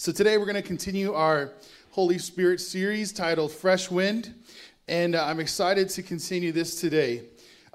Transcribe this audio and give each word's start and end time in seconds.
So 0.00 0.12
today 0.12 0.38
we're 0.38 0.46
going 0.46 0.54
to 0.54 0.62
continue 0.62 1.12
our 1.12 1.52
Holy 1.90 2.16
Spirit 2.16 2.62
series 2.62 3.12
titled 3.12 3.52
Fresh 3.52 3.90
Wind, 3.90 4.32
and 4.88 5.14
uh, 5.14 5.26
I'm 5.26 5.40
excited 5.40 5.90
to 5.90 6.02
continue 6.02 6.52
this 6.52 6.80
today. 6.80 7.24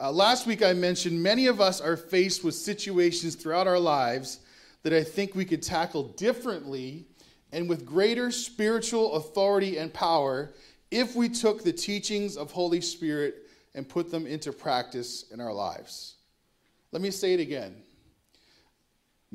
Uh, 0.01 0.12
last 0.12 0.47
week 0.47 0.63
I 0.63 0.73
mentioned 0.73 1.21
many 1.21 1.46
of 1.46 1.61
us 1.61 1.81
are 1.81 1.96
faced 1.96 2.43
with 2.43 2.55
situations 2.55 3.35
throughout 3.35 3.67
our 3.67 3.77
lives 3.77 4.39
that 4.81 4.91
I 4.91 5.03
think 5.03 5.35
we 5.35 5.46
could 5.46 5.61
tackle 5.61 6.05
differently 6.13 7.05
and 7.51 7.69
with 7.69 7.85
greater 7.85 8.31
spiritual 8.31 9.17
authority 9.17 9.78
and 9.78 9.94
power 9.94 10.51
if 10.89 11.15
we 11.15 11.29
took 11.29 11.63
the 11.63 11.73
teachings 11.73 12.37
of 12.37 12.49
Holy 12.49 12.81
Spirit 12.81 13.35
and 13.76 13.87
put 13.87 14.10
them 14.10 14.26
into 14.26 14.51
practice 14.51 15.26
in 15.31 15.39
our 15.39 15.53
lives. 15.53 16.16
Let 16.91 17.03
me 17.03 17.12
say 17.12 17.35
it 17.35 17.39
again. 17.39 17.84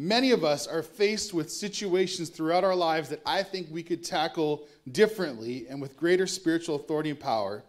Many 0.03 0.31
of 0.31 0.45
us 0.45 0.67
are 0.67 0.83
faced 0.83 1.35
with 1.35 1.53
situations 1.53 2.31
throughout 2.31 2.65
our 2.65 2.75
lives 2.75 3.11
that 3.11 3.21
I 3.27 3.43
think 3.43 3.67
we 3.71 3.83
could 3.83 4.03
tackle 4.03 4.67
differently 4.93 5.67
and 5.69 5.79
with 5.79 5.99
greater 5.99 6.27
spiritual 6.27 6.77
authority 6.77 7.11
and 7.11 7.21
power 7.21 7.63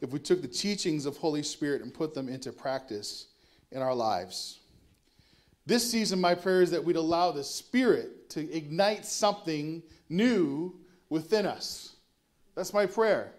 if 0.00 0.10
we 0.10 0.18
took 0.18 0.42
the 0.42 0.48
teachings 0.48 1.06
of 1.06 1.16
Holy 1.16 1.44
Spirit 1.44 1.82
and 1.82 1.94
put 1.94 2.14
them 2.14 2.28
into 2.28 2.50
practice 2.50 3.28
in 3.70 3.80
our 3.80 3.94
lives. 3.94 4.58
This 5.66 5.88
season, 5.88 6.20
my 6.20 6.34
prayer 6.34 6.62
is 6.62 6.72
that 6.72 6.82
we'd 6.82 6.96
allow 6.96 7.30
the 7.30 7.44
Spirit 7.44 8.28
to 8.30 8.52
ignite 8.52 9.06
something 9.06 9.80
new 10.08 10.74
within 11.10 11.46
us. 11.46 11.94
That's 12.56 12.74
my 12.74 12.86
prayer. 12.86 13.34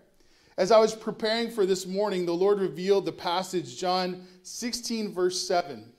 As 0.58 0.72
I 0.72 0.80
was 0.80 0.96
preparing 0.96 1.52
for 1.52 1.66
this 1.66 1.86
morning, 1.86 2.26
the 2.26 2.32
Lord 2.32 2.62
revealed 2.62 3.04
the 3.04 3.12
passage, 3.12 3.78
John 3.78 4.26
16, 4.44 5.14
verse 5.14 5.46
7. 5.46 5.92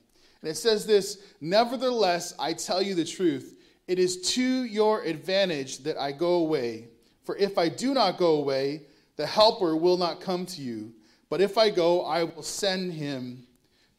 And 0.43 0.51
it 0.51 0.57
says 0.57 0.87
this 0.87 1.19
Nevertheless, 1.41 2.35
I 2.39 2.53
tell 2.53 2.83
you 2.83 2.95
the 2.95 3.05
truth, 3.05 3.57
it 3.87 3.99
is 3.99 4.21
to 4.35 4.65
your 4.65 5.03
advantage 5.03 5.79
that 5.79 5.99
I 5.99 6.13
go 6.13 6.35
away. 6.35 6.89
For 7.25 7.37
if 7.37 7.59
I 7.59 7.69
do 7.69 7.95
not 7.95 8.19
go 8.19 8.37
away, 8.37 8.83
the 9.17 9.27
Helper 9.27 9.77
will 9.77 9.97
not 9.97 10.21
come 10.21 10.47
to 10.47 10.63
you. 10.63 10.93
But 11.29 11.41
if 11.41 11.59
I 11.59 11.71
go, 11.71 12.03
I 12.03 12.25
will 12.25 12.43
send 12.43 12.93
him 12.93 13.47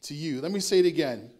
to 0.02 0.14
you. 0.14 0.40
Let 0.40 0.52
me 0.52 0.60
say 0.60 0.80
it 0.80 0.86
again. 0.86 1.30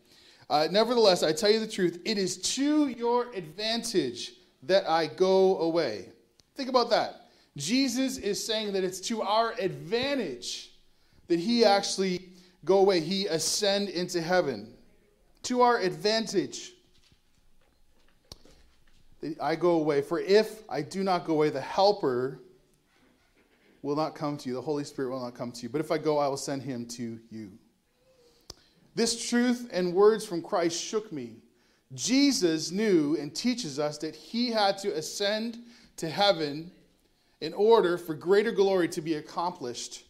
Uh, 0.49 0.69
Nevertheless, 0.71 1.23
I 1.23 1.33
tell 1.33 1.51
you 1.51 1.61
the 1.61 1.67
truth, 1.67 2.01
it 2.05 2.19
is 2.19 2.37
to 2.55 2.89
your 2.89 3.33
advantage 3.33 4.33
that 4.63 4.89
I 4.89 5.07
go 5.07 5.59
away. 5.59 6.11
Think 6.55 6.69
about 6.69 6.91
that. 6.91 7.31
Jesus 7.57 8.19
is 8.19 8.45
saying 8.45 8.73
that 8.73 8.85
it's 8.85 9.01
to 9.01 9.23
our 9.23 9.55
advantage 9.59 10.71
that 11.29 11.39
he 11.39 11.65
actually 11.65 12.29
go 12.65 12.79
away, 12.79 13.01
he 13.01 13.27
ascend 13.27 13.89
into 13.89 14.21
heaven 14.21 14.72
to 15.45 15.63
our 15.63 15.79
advantage. 15.79 16.73
I 19.41 19.55
go 19.55 19.73
away. 19.73 20.03
For 20.03 20.19
if 20.21 20.63
I 20.69 20.83
do 20.83 21.05
not 21.05 21.25
go 21.25 21.35
away, 21.35 21.51
the 21.51 21.61
Helper 21.61 22.41
will 23.83 23.97
not 23.97 24.15
come 24.15 24.37
to 24.39 24.49
you. 24.49 24.55
The 24.55 24.63
Holy 24.63 24.85
Spirit 24.85 25.11
will 25.11 25.23
not 25.23 25.35
come 25.35 25.53
to 25.53 25.63
you. 25.63 25.69
But 25.69 25.81
if 25.81 25.91
I 25.91 25.99
go, 25.99 26.19
I 26.19 26.29
will 26.29 26.37
send 26.37 26.63
him 26.63 26.87
to 26.87 27.19
you. 27.31 27.53
This 28.95 29.29
truth 29.29 29.69
and 29.73 29.95
words 29.95 30.25
from 30.25 30.43
Christ 30.43 30.81
shook 30.81 31.13
me. 31.13 31.37
Jesus 31.95 32.71
knew 32.71 33.17
and 33.19 33.35
teaches 33.35 33.79
us 33.79 33.99
that 33.99 34.15
he 34.15 34.51
had 34.51 34.79
to 34.79 34.95
ascend 34.97 35.59
to 35.97 36.09
heaven 36.09 36.71
in 37.41 37.53
order 37.55 37.99
for 37.99 38.15
greater 38.15 38.53
glory 38.53 38.89
to 38.89 39.01
be 39.01 39.15
accomplished 39.15 40.05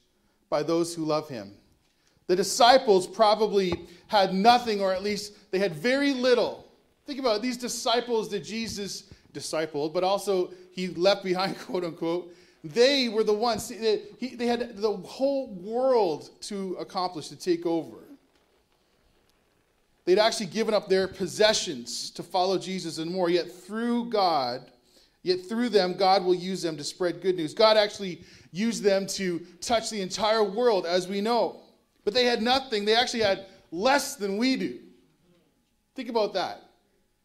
by 0.49 0.63
those 0.63 0.95
who 0.95 1.05
love 1.05 1.29
him. 1.29 1.55
The 2.33 2.37
disciples 2.37 3.07
probably 3.07 3.75
had 4.07 4.33
nothing, 4.33 4.81
or 4.81 4.91
at 4.91 5.03
least 5.03 5.35
they 5.51 5.59
had 5.59 5.75
very 5.75 6.15
little. 6.15 6.67
Think 7.05 7.21
about 7.21 7.37
it, 7.37 7.43
these 7.43 7.59
disciples 7.59 8.31
that 8.31 8.43
Jesus 8.43 9.13
discipled, 9.35 9.93
but 9.93 10.03
also 10.03 10.51
he 10.71 10.89
left 10.89 11.25
behind, 11.25 11.59
quote 11.67 11.85
unquote. 11.85 12.35
They 12.65 13.11
were 13.11 13.23
the 13.23 13.35
ones, 13.35 13.69
they 13.69 14.47
had 14.47 14.79
the 14.79 14.97
whole 15.05 15.49
world 15.57 16.31
to 16.45 16.75
accomplish, 16.81 17.29
to 17.29 17.37
take 17.37 17.67
over. 17.67 17.99
They'd 20.07 20.19
actually 20.19 20.47
given 20.47 20.73
up 20.73 20.89
their 20.89 21.09
possessions 21.09 22.09
to 22.13 22.23
follow 22.23 22.57
Jesus 22.57 22.97
and 22.97 23.11
more, 23.11 23.29
yet 23.29 23.53
through 23.53 24.07
God, 24.07 24.71
yet 25.23 25.45
through 25.51 25.69
them, 25.69 25.99
God 25.99 26.25
will 26.25 26.35
use 26.35 26.63
them 26.63 26.79
to 26.79 26.85
spread 26.85 27.21
good 27.21 27.37
news. 27.37 27.53
God 27.53 27.77
actually 27.77 28.25
used 28.53 28.83
them 28.83 29.07
to 29.09 29.41
touch 29.61 29.91
the 29.91 30.01
entire 30.01 30.43
world, 30.43 30.87
as 30.87 31.07
we 31.07 31.21
know. 31.21 31.62
But 32.05 32.15
they 32.15 32.25
had 32.25 32.43
nothing. 32.43 32.85
They 32.85 32.97
actually 32.97 33.23
had 33.23 33.47
less 33.71 34.17
than 34.17 34.37
we 34.37 34.57
do. 34.57 34.79
Think 35.95 36.09
about 36.09 36.35
that. 36.35 36.63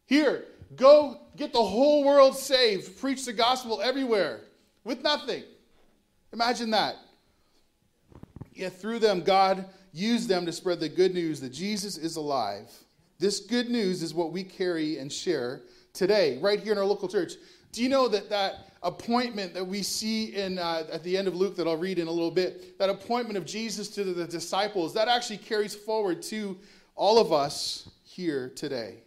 Here, 0.05 0.45
go 0.75 1.21
get 1.35 1.53
the 1.53 1.63
whole 1.63 2.03
world 2.03 2.38
saved, 2.38 2.99
preach 2.99 3.25
the 3.25 3.33
gospel 3.33 3.81
everywhere 3.81 4.41
with 4.83 5.01
nothing. 5.03 5.43
Imagine 6.33 6.71
that. 6.71 6.95
Yet 8.53 8.79
through 8.79 8.99
them, 8.99 9.21
God 9.21 9.65
used 9.93 10.27
them 10.27 10.45
to 10.45 10.51
spread 10.51 10.79
the 10.79 10.89
good 10.89 11.13
news 11.13 11.39
that 11.41 11.51
Jesus 11.51 11.97
is 11.97 12.15
alive. 12.15 12.71
This 13.19 13.39
good 13.39 13.69
news 13.69 14.03
is 14.03 14.13
what 14.13 14.31
we 14.31 14.44
carry 14.44 14.97
and 14.97 15.11
share 15.11 15.61
today, 15.94 16.38
right 16.39 16.59
here 16.59 16.71
in 16.71 16.77
our 16.77 16.85
local 16.85 17.07
church. 17.07 17.33
Do 17.71 17.81
you 17.81 17.89
know 17.89 18.07
that 18.07 18.29
that 18.29 18.76
appointment 18.88 19.53
that 19.53 19.68
we 19.68 19.84
see 19.84 20.34
in 20.34 20.58
uh, 20.58 20.88
at 20.92 21.03
the 21.03 21.18
end 21.18 21.28
of 21.28 21.36
Luke 21.36 21.58
that 21.58 21.68
I'll 21.68 21.75
read 21.75 22.00
in 22.00 22.08
a 22.08 22.12
little 22.12 22.31
bit, 22.31 22.80
that 22.80 22.90
appointment 22.90 23.38
of 23.38 23.46
Jesus 23.46 23.90
to 23.90 24.03
the 24.03 24.25
disciples, 24.25 24.94
that 24.94 25.09
actually 25.09 25.38
carries 25.38 25.75
forward 25.75 26.22
to 26.24 26.58
all 26.96 27.20
of 27.20 27.34
us 27.34 27.90
here 28.03 28.50
today. 28.56 29.03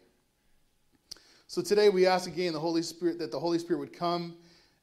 So 1.46 1.62
today 1.62 1.88
we 1.88 2.06
ask 2.06 2.28
again 2.28 2.52
the 2.52 2.60
Holy 2.60 2.82
Spirit 2.82 3.18
that 3.18 3.32
the 3.32 3.40
Holy 3.40 3.58
Spirit 3.58 3.80
would 3.80 3.92
come 3.92 4.36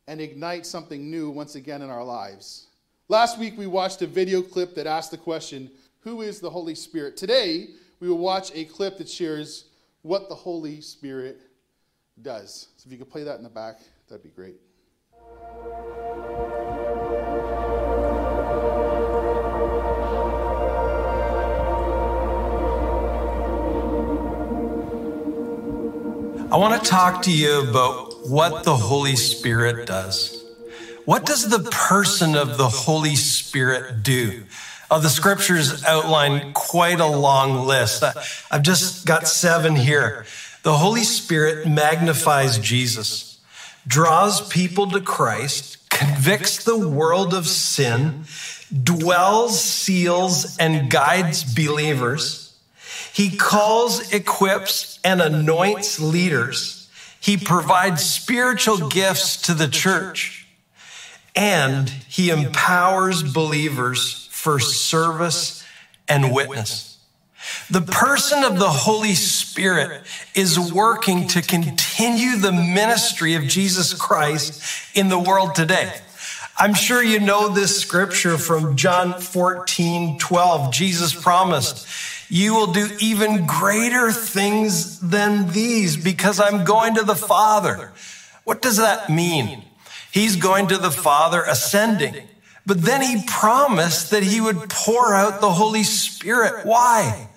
and 0.08 0.19
ignite 0.19 0.66
something 0.66 1.09
new 1.09 1.29
once 1.29 1.56
again 1.56 1.81
in 1.81 1.90
our 1.90 2.03
lives. 2.03 2.68
Last 3.08 3.38
week 3.38 3.58
we 3.58 3.68
watched 3.68 4.02
a 4.02 4.08
video 4.08 4.41
clip 4.41 4.74
that 4.75 4.88
asked 4.88 5.12
the 5.12 5.18
question, 5.18 5.69
who 6.00 6.22
is 6.22 6.40
the 6.40 6.50
Holy 6.50 6.75
Spirit? 6.75 7.16
Today 7.16 7.68
we 8.00 8.09
will 8.09 8.18
watch 8.18 8.52
a 8.56 8.66
clip 8.66 8.97
that 8.97 9.08
shares 9.08 9.66
what 10.02 10.28
the 10.28 10.35
Holy 10.35 10.81
Spirit 10.81 11.40
does. 12.22 12.69
So 12.78 12.88
if 12.88 12.91
you 12.91 12.97
could 12.97 13.12
play 13.12 13.24
that 13.24 13.38
in 13.38 13.44
the 13.44 13.50
back, 13.50 13.79
that'd 14.09 14.24
be 14.24 14.29
great. 14.29 14.56
I 26.50 26.56
want 26.56 26.81
to 26.81 26.90
talk 26.90 27.24
to 27.24 27.31
you 27.31 27.69
about 27.69 28.28
what 28.28 28.63
the 28.63 28.75
Holy 28.75 29.16
Spirit 29.16 29.85
does. 29.85 30.44
What 31.06 31.25
does 31.25 31.50
the 31.50 31.59
person 31.72 32.35
of 32.35 32.58
the 32.58 32.68
Holy 32.68 33.16
Spirit 33.16 34.02
do? 34.02 34.44
Oh, 34.90 35.00
the 35.00 35.09
scriptures 35.09 35.84
outline 35.84 36.53
quite 36.53 37.00
a 37.00 37.06
long 37.06 37.68
list. 37.68 38.03
I've 38.50 38.64
just 38.64 39.06
got 39.06 39.28
seven 39.28 39.75
here. 39.75 40.25
The 40.64 40.74
Holy 40.74 41.03
Spirit 41.03 41.68
magnifies 41.68 42.58
Jesus, 42.58 43.36
draws 43.87 44.47
people 44.49 44.91
to 44.91 45.01
Christ, 45.01 45.89
convicts 45.89 46.63
the 46.63 46.77
world 46.77 47.33
of 47.33 47.47
sin, 47.47 48.25
dwells, 48.83 49.63
seals, 49.63 50.57
and 50.57 50.91
guides 50.91 51.43
believers. 51.55 52.55
He 53.13 53.35
calls, 53.35 54.13
equips, 54.13 54.99
and 55.03 55.21
anoints 55.21 55.99
leaders. 55.99 56.89
He 57.19 57.37
provides 57.37 58.05
spiritual 58.05 58.89
gifts 58.89 59.41
to 59.43 59.53
the 59.53 59.67
church. 59.67 60.47
And 61.35 61.89
he 61.89 62.29
empowers 62.29 63.23
believers 63.23 64.27
for 64.31 64.59
service 64.59 65.63
and 66.07 66.33
witness. 66.33 66.97
The 67.69 67.81
person 67.81 68.44
of 68.44 68.59
the 68.59 68.69
Holy 68.69 69.13
Spirit 69.13 70.03
is 70.34 70.59
working 70.59 71.28
to 71.30 71.41
continue 71.41 72.38
the 72.38 72.52
ministry 72.52 73.34
of 73.35 73.44
Jesus 73.44 73.94
Christ 73.94 74.64
in 74.96 75.09
the 75.09 75.20
world 75.20 75.55
today. 75.55 75.94
I'm 76.58 76.73
sure 76.73 77.03
you 77.03 77.20
know 77.20 77.49
this 77.49 77.79
scripture 77.79 78.38
from 78.38 78.78
John 78.78 79.20
14, 79.20 80.17
12. 80.17 80.73
Jesus 80.73 81.14
promised, 81.14 81.88
You 82.29 82.55
will 82.55 82.73
do 82.73 82.90
even 82.99 83.46
greater 83.46 84.11
things 84.11 85.00
than 85.00 85.52
these 85.52 85.97
because 85.97 86.40
I'm 86.40 86.64
going 86.64 86.96
to 86.96 87.03
the 87.03 87.16
Father. 87.16 87.91
What 88.43 88.61
does 88.61 88.78
that 88.78 89.09
mean? 89.09 89.66
He's 90.11 90.35
going 90.35 90.67
to 90.70 90.78
the 90.78 90.90
Father 90.90 91.43
ascending. 91.43 92.16
But 92.66 92.82
then 92.82 93.02
he 93.02 93.23
promised 93.28 94.11
that 94.11 94.23
he 94.23 94.41
would 94.41 94.70
pour 94.70 95.14
out 95.14 95.41
the 95.41 95.52
Holy 95.52 95.84
Spirit. 95.84 96.66
Why? 96.66 97.29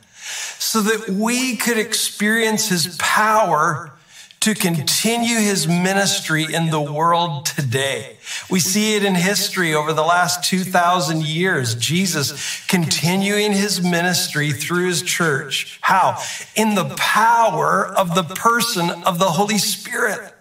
So 0.62 0.82
that 0.82 1.08
we 1.08 1.56
could 1.56 1.78
experience 1.78 2.68
his 2.68 2.94
power 2.98 3.92
to 4.40 4.54
continue 4.54 5.38
his 5.38 5.66
ministry 5.66 6.46
in 6.52 6.70
the 6.70 6.80
world 6.80 7.46
today. 7.46 8.16
We 8.50 8.60
see 8.60 8.94
it 8.94 9.04
in 9.04 9.14
history 9.14 9.74
over 9.74 9.92
the 9.94 10.02
last 10.02 10.44
2,000 10.44 11.24
years. 11.24 11.74
Jesus 11.74 12.66
continuing 12.66 13.52
his 13.52 13.82
ministry 13.82 14.52
through 14.52 14.88
his 14.88 15.02
church. 15.02 15.78
How? 15.80 16.22
In 16.56 16.74
the 16.74 16.94
power 16.96 17.86
of 17.86 18.14
the 18.14 18.22
person 18.22 18.90
of 19.04 19.18
the 19.18 19.30
Holy 19.30 19.58
Spirit. 19.58 20.34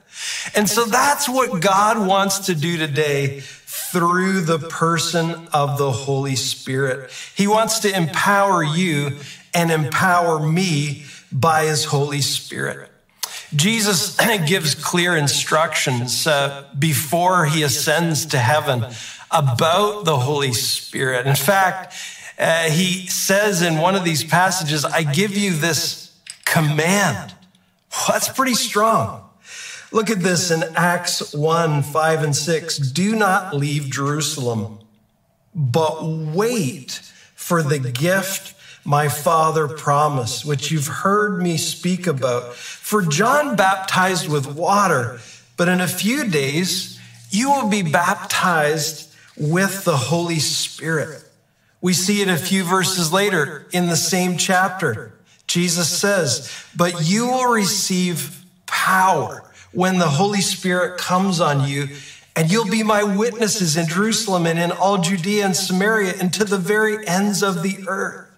And 0.54 0.69
so 0.69 0.86
that's 0.86 1.30
what 1.30 1.62
God 1.62 2.06
wants 2.06 2.39
to 2.48 2.56
do 2.56 2.77
today 2.77 3.42
through 3.42 4.42
the 4.42 4.60
person 4.60 5.48
of 5.54 5.77
the 5.77 5.92
Holy 5.92 6.36
Spirit. 6.36 7.10
He 7.36 7.48
wants 7.48 7.80
to 7.80 7.95
empower 7.95 8.63
you 8.63 9.18
and 9.54 9.72
empower 9.72 10.40
me 10.40 11.06
by 11.31 11.66
his 11.66 11.86
Holy 11.86 12.22
Spirit. 12.22 12.90
Jesus 13.56 14.18
gives 14.48 14.75
clear 14.75 15.16
instructions 15.16 16.28
uh, 16.28 16.66
before 16.78 17.46
he 17.46 17.63
ascends 17.63 18.28
to 18.28 18.38
heaven 18.38 18.86
about 19.31 20.06
the 20.06 20.18
Holy 20.18 20.54
Spirit. 20.54 21.28
In 21.28 21.36
fact, 21.36 21.94
uh, 22.38 22.69
he 22.69 23.07
says 23.07 23.62
in 23.62 23.78
one 23.78 23.96
of 23.96 24.04
these 24.04 24.24
passages, 24.24 24.86
I 24.86 25.04
give 25.04 25.36
you 25.36 25.54
this 25.54 26.16
command. 26.46 27.34
Well, 27.92 28.07
that's 28.10 28.30
pretty 28.30 28.54
strong. 28.54 29.25
Look 29.92 30.10
at 30.12 30.19
this 30.19 30.51
in 30.51 30.63
Acts 30.75 31.34
1 31.34 31.81
5 31.84 32.24
and 32.24 32.36
6. 32.36 32.78
Do 32.78 33.16
not 33.16 33.56
leave 33.56 33.90
Jerusalem, 33.90 34.80
but 35.56 36.06
wait 36.06 37.01
for 37.36 37.63
the 37.63 37.80
gift 37.80 38.54
my 38.89 39.07
father 39.07 39.68
promised, 39.68 40.44
which 40.44 40.71
you've 40.71 40.88
heard 40.88 41.39
me 41.39 41.57
speak 41.57 42.07
about. 42.07 42.56
For 42.56 43.03
John 43.03 43.56
baptized 43.56 44.27
with 44.27 44.47
water, 44.47 45.19
but 45.57 45.69
in 45.69 45.80
a 45.80 45.88
few 45.88 46.27
days 46.27 47.00
you 47.30 47.51
will 47.51 47.69
be 47.69 47.83
baptized 47.83 49.13
with 49.38 49.83
the 49.83 49.95
Holy 49.95 50.39
Spirit. 50.39 51.24
We 51.81 51.94
see 51.94 52.24
it 52.24 52.30
a 52.30 52.36
few 52.36 52.63
verses 52.63 53.13
later 53.13 53.68
in 53.71 53.89
the 53.89 53.95
same 53.95 54.38
chapter. 54.38 55.13
Jesus 55.45 55.88
says, 55.88 56.51
But 56.75 57.07
you 57.07 57.27
will 57.27 57.51
receive 57.51 58.44
power 58.65 59.44
when 59.71 60.00
the 60.00 60.07
Holy 60.07 60.41
Spirit 60.41 60.97
comes 60.97 61.39
on 61.39 61.69
you, 61.69 61.89
and 62.36 62.51
you'll 62.51 62.71
be 62.71 62.81
my 62.81 63.03
witnesses 63.03 63.77
in 63.77 63.88
Jerusalem 63.88 64.47
and 64.47 64.57
in 64.57 64.71
all 64.71 64.97
Judea 64.97 65.45
and 65.45 65.56
Samaria 65.56 66.15
and 66.19 66.33
to 66.33 66.44
the 66.44 66.57
very 66.57 67.07
ends 67.07 67.44
of 67.44 67.62
the 67.62 67.86
earth. 67.88 68.28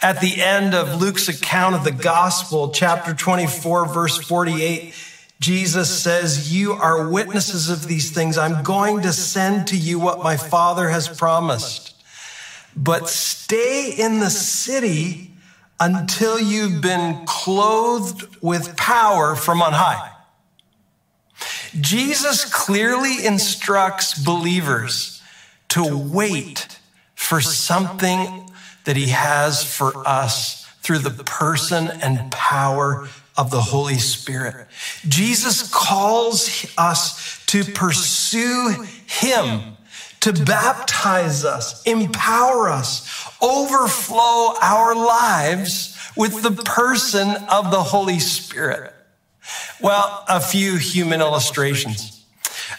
At 0.00 0.20
the 0.20 0.40
end 0.40 0.74
of 0.74 1.00
Luke's 1.00 1.28
account 1.28 1.74
of 1.74 1.82
the 1.82 1.90
gospel, 1.90 2.70
chapter 2.70 3.14
24, 3.14 3.86
verse 3.86 4.16
48, 4.16 4.94
Jesus 5.40 6.02
says, 6.02 6.54
You 6.54 6.72
are 6.74 7.08
witnesses 7.08 7.68
of 7.68 7.88
these 7.88 8.12
things. 8.12 8.38
I'm 8.38 8.62
going 8.62 9.02
to 9.02 9.12
send 9.12 9.68
to 9.68 9.76
you 9.76 9.98
what 9.98 10.22
my 10.22 10.36
Father 10.36 10.88
has 10.88 11.08
promised. 11.08 11.96
But 12.76 13.08
stay 13.08 13.90
in 13.90 14.20
the 14.20 14.30
city 14.30 15.32
until 15.80 16.38
you've 16.38 16.80
been 16.80 17.24
clothed 17.26 18.36
with 18.40 18.76
power 18.76 19.34
from 19.34 19.60
on 19.60 19.72
high. 19.72 20.12
Jesus 21.80 22.44
clearly 22.44 23.26
instructs 23.26 24.16
believers 24.16 25.20
to 25.70 25.96
wait 25.96 26.78
for 27.16 27.40
something 27.40 28.47
that 28.88 28.96
he 28.96 29.08
has 29.08 29.62
for 29.62 29.92
us 30.08 30.64
through 30.80 31.00
the 31.00 31.22
person 31.22 31.88
and 32.00 32.32
power 32.32 33.06
of 33.36 33.50
the 33.50 33.60
Holy 33.60 33.98
Spirit. 33.98 34.66
Jesus 35.06 35.70
calls 35.70 36.66
us 36.78 37.44
to 37.48 37.64
pursue 37.64 38.86
him, 39.06 39.76
to 40.20 40.32
baptize 40.32 41.44
us, 41.44 41.82
empower 41.82 42.70
us, 42.70 43.30
overflow 43.42 44.54
our 44.62 44.94
lives 44.94 45.94
with 46.16 46.40
the 46.40 46.62
person 46.62 47.28
of 47.50 47.70
the 47.70 47.82
Holy 47.82 48.18
Spirit. 48.18 48.94
Well, 49.82 50.24
a 50.30 50.40
few 50.40 50.76
human 50.78 51.20
illustrations. 51.20 52.24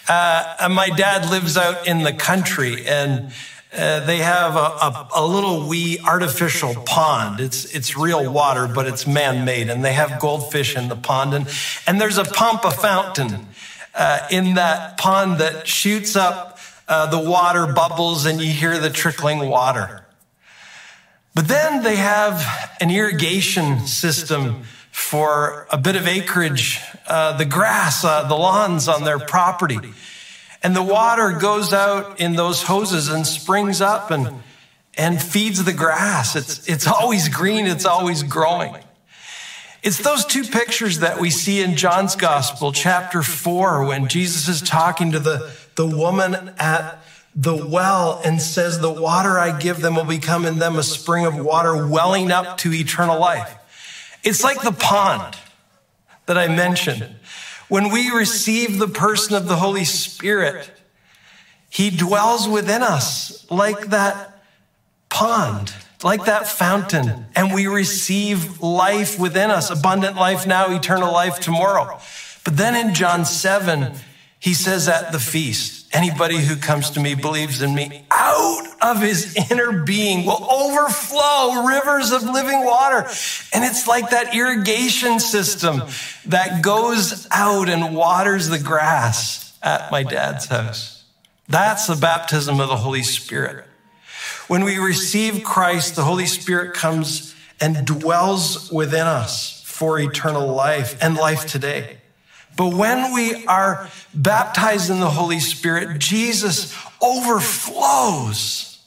Uh, 0.07 0.69
my 0.71 0.89
dad 0.89 1.29
lives 1.29 1.55
out 1.55 1.87
in 1.87 2.01
the 2.01 2.13
country 2.13 2.87
and 2.87 3.31
uh, 3.71 4.05
they 4.05 4.17
have 4.17 4.55
a, 4.55 4.59
a, 4.59 5.09
a, 5.17 5.25
little 5.25 5.67
wee 5.67 5.99
artificial 5.99 6.73
pond. 6.85 7.39
It's, 7.39 7.65
it's 7.65 7.95
real 7.95 8.31
water, 8.31 8.67
but 8.67 8.87
it's 8.87 9.05
man 9.05 9.45
made. 9.45 9.69
And 9.69 9.85
they 9.85 9.93
have 9.93 10.19
goldfish 10.19 10.75
in 10.75 10.89
the 10.89 10.95
pond. 10.95 11.35
And, 11.35 11.47
and 11.85 12.01
there's 12.01 12.17
a 12.17 12.23
pump, 12.23 12.65
a 12.65 12.71
fountain 12.71 13.45
uh, 13.93 14.27
in 14.31 14.55
that 14.55 14.97
pond 14.97 15.37
that 15.37 15.67
shoots 15.67 16.15
up 16.15 16.57
uh, 16.87 17.05
the 17.11 17.29
water 17.29 17.71
bubbles 17.71 18.25
and 18.25 18.41
you 18.41 18.51
hear 18.51 18.79
the 18.79 18.89
trickling 18.89 19.47
water. 19.47 20.03
But 21.35 21.47
then 21.47 21.83
they 21.83 21.97
have 21.97 22.43
an 22.81 22.89
irrigation 22.89 23.85
system 23.85 24.63
for 24.91 25.67
a 25.71 25.77
bit 25.77 25.95
of 25.95 26.07
acreage, 26.07 26.81
uh, 27.07 27.37
the 27.37 27.45
grass, 27.45 28.03
uh, 28.03 28.27
the 28.27 28.35
lawns 28.35 28.87
on 28.87 29.03
their 29.03 29.19
property. 29.19 29.77
And 30.61 30.75
the 30.75 30.83
water 30.83 31.31
goes 31.31 31.73
out 31.73 32.19
in 32.19 32.35
those 32.35 32.63
hoses 32.63 33.07
and 33.07 33.25
springs 33.25 33.81
up 33.81 34.11
and, 34.11 34.41
and 34.97 35.21
feeds 35.21 35.63
the 35.63 35.73
grass. 35.73 36.35
It's, 36.35 36.67
it's 36.67 36.87
always 36.87 37.29
green, 37.29 37.65
it's 37.65 37.85
always 37.85 38.23
growing. 38.23 38.75
It's 39.81 39.99
those 39.99 40.25
two 40.25 40.43
pictures 40.43 40.99
that 40.99 41.21
we 41.21 41.29
see 41.29 41.61
in 41.61 41.77
John's 41.77 42.17
gospel, 42.17 42.73
chapter 42.73 43.23
four, 43.23 43.85
when 43.85 44.09
Jesus 44.09 44.49
is 44.49 44.61
talking 44.61 45.13
to 45.13 45.19
the, 45.19 45.51
the 45.75 45.87
woman 45.87 46.53
at 46.57 47.01
the 47.33 47.65
well 47.65 48.21
and 48.25 48.41
says, 48.41 48.79
The 48.79 48.91
water 48.91 49.39
I 49.39 49.57
give 49.57 49.79
them 49.79 49.95
will 49.95 50.03
become 50.03 50.45
in 50.45 50.59
them 50.59 50.75
a 50.75 50.83
spring 50.83 51.25
of 51.25 51.37
water 51.37 51.87
welling 51.87 52.31
up 52.31 52.57
to 52.59 52.73
eternal 52.73 53.17
life. 53.17 53.55
It's 54.21 54.43
like 54.43 54.61
the 54.61 54.73
pond 54.73 55.37
that 56.25 56.37
I 56.37 56.53
mentioned. 56.53 57.15
When 57.69 57.91
we 57.91 58.09
receive 58.09 58.79
the 58.79 58.87
person 58.87 59.35
of 59.35 59.47
the 59.47 59.55
Holy 59.55 59.85
Spirit, 59.85 60.69
He 61.69 61.89
dwells 61.91 62.49
within 62.49 62.81
us 62.81 63.49
like 63.49 63.87
that 63.91 64.43
pond, 65.09 65.73
like 66.03 66.25
that 66.25 66.47
fountain, 66.47 67.27
and 67.35 67.53
we 67.53 67.67
receive 67.67 68.61
life 68.61 69.19
within 69.19 69.51
us 69.51 69.69
abundant 69.69 70.15
life 70.15 70.47
now, 70.47 70.75
eternal 70.75 71.13
life 71.13 71.39
tomorrow. 71.39 71.99
But 72.43 72.57
then 72.57 72.75
in 72.75 72.95
John 72.95 73.23
7, 73.25 73.93
he 74.39 74.53
says 74.53 74.87
at 74.87 75.11
the 75.11 75.19
feast, 75.19 75.78
anybody 75.91 76.37
who 76.37 76.55
comes 76.55 76.91
to 76.91 76.99
me 76.99 77.15
believes 77.15 77.61
in 77.61 77.73
me, 77.73 78.05
out 78.11 78.67
of 78.81 79.01
his 79.01 79.35
inner 79.51 79.83
being 79.83 80.25
will 80.25 80.45
overflow 80.49 81.65
rivers 81.65 82.11
of 82.11 82.23
living 82.23 82.63
water. 82.63 83.07
And 83.53 83.63
it's 83.63 83.87
like 83.87 84.09
that 84.11 84.35
irrigation 84.35 85.19
system 85.19 85.83
that 86.25 86.61
goes 86.61 87.27
out 87.31 87.69
and 87.69 87.95
waters 87.95 88.49
the 88.49 88.59
grass 88.59 89.57
at 89.61 89.91
my 89.91 90.03
dad's 90.03 90.45
house. 90.45 91.03
That's 91.47 91.87
the 91.87 91.95
baptism 91.95 92.59
of 92.59 92.69
the 92.69 92.77
Holy 92.77 93.03
Spirit. 93.03 93.65
When 94.47 94.63
we 94.63 94.77
receive 94.77 95.43
Christ, 95.43 95.95
the 95.95 96.03
Holy 96.03 96.25
Spirit 96.25 96.73
comes 96.73 97.35
and 97.59 97.85
dwells 97.85 98.71
within 98.71 99.05
us 99.05 99.63
for 99.65 99.99
eternal 99.99 100.47
life 100.47 100.97
and 101.01 101.15
life 101.15 101.45
today. 101.45 101.97
But 102.59 102.73
when 102.73 103.13
we 103.13 103.45
are 103.45 103.87
baptized 104.13 104.89
in 104.89 104.99
the 104.99 105.09
Holy 105.09 105.39
Spirit, 105.39 105.97
Jesus 105.97 106.75
overflows 107.01 108.83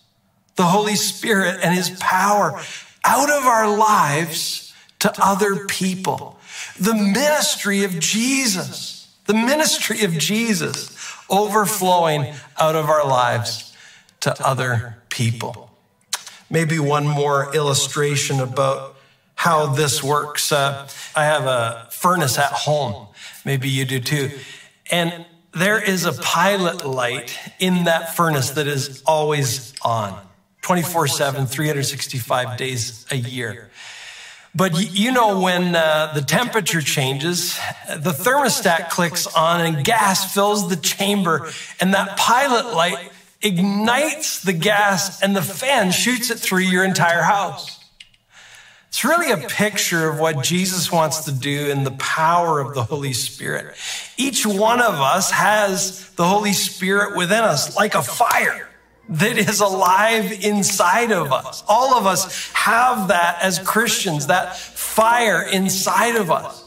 the 0.56 0.64
Holy 0.64 0.94
Spirit 0.94 1.60
and 1.62 1.74
his 1.74 1.88
power 1.98 2.60
out 3.02 3.30
of 3.30 3.46
our 3.46 3.74
lives 3.74 4.74
to 4.98 5.10
other 5.18 5.64
people. 5.64 6.38
The 6.78 6.92
ministry 6.92 7.84
of 7.84 7.98
Jesus, 7.98 9.10
the 9.24 9.32
ministry 9.32 10.04
of 10.04 10.18
Jesus 10.18 10.94
overflowing 11.30 12.34
out 12.60 12.74
of 12.76 12.90
our 12.90 13.06
lives 13.06 13.74
to 14.20 14.36
other 14.46 14.98
people. 15.08 15.70
Maybe 16.50 16.78
one 16.78 17.06
more 17.06 17.54
illustration 17.54 18.38
about 18.38 18.96
how 19.34 19.68
this 19.68 20.02
works. 20.02 20.52
Uh, 20.52 20.86
I 21.16 21.24
have 21.24 21.46
a 21.46 21.88
furnace 21.90 22.36
at 22.36 22.52
home. 22.52 23.08
Maybe 23.44 23.68
you 23.68 23.84
do 23.84 24.00
too. 24.00 24.30
And 24.90 25.26
there 25.52 25.82
is 25.82 26.04
a 26.04 26.12
pilot 26.12 26.86
light 26.86 27.38
in 27.58 27.84
that 27.84 28.16
furnace 28.16 28.50
that 28.50 28.66
is 28.66 29.02
always 29.06 29.74
on 29.82 30.18
24 30.62 31.08
7, 31.08 31.46
365 31.46 32.56
days 32.56 33.06
a 33.10 33.16
year. 33.16 33.70
But 34.54 34.92
you 34.94 35.12
know, 35.12 35.40
when 35.40 35.74
uh, 35.74 36.12
the 36.14 36.20
temperature 36.20 36.82
changes, 36.82 37.56
the 37.88 38.10
thermostat 38.10 38.90
clicks 38.90 39.26
on 39.26 39.62
and 39.62 39.84
gas 39.84 40.34
fills 40.34 40.68
the 40.68 40.76
chamber, 40.76 41.50
and 41.80 41.94
that 41.94 42.18
pilot 42.18 42.74
light 42.74 43.12
ignites 43.40 44.42
the 44.42 44.52
gas, 44.52 45.22
and 45.22 45.34
the 45.34 45.42
fan 45.42 45.90
shoots 45.90 46.30
it 46.30 46.38
through 46.38 46.60
your 46.60 46.84
entire 46.84 47.22
house. 47.22 47.81
It's 48.92 49.06
really 49.06 49.32
a 49.32 49.48
picture 49.48 50.06
of 50.06 50.20
what 50.20 50.44
Jesus 50.44 50.92
wants 50.92 51.24
to 51.24 51.32
do 51.32 51.70
in 51.70 51.82
the 51.82 51.92
power 51.92 52.60
of 52.60 52.74
the 52.74 52.82
Holy 52.82 53.14
Spirit. 53.14 53.74
Each 54.18 54.44
one 54.44 54.82
of 54.82 54.96
us 54.96 55.30
has 55.30 56.10
the 56.10 56.26
Holy 56.26 56.52
Spirit 56.52 57.16
within 57.16 57.42
us 57.42 57.74
like 57.74 57.94
a 57.94 58.02
fire 58.02 58.68
that 59.08 59.38
is 59.38 59.60
alive 59.60 60.44
inside 60.44 61.10
of 61.10 61.32
us. 61.32 61.64
All 61.66 61.94
of 61.94 62.04
us 62.04 62.52
have 62.52 63.08
that 63.08 63.38
as 63.40 63.58
Christians, 63.60 64.26
that 64.26 64.58
fire 64.58 65.42
inside 65.42 66.16
of 66.16 66.30
us. 66.30 66.62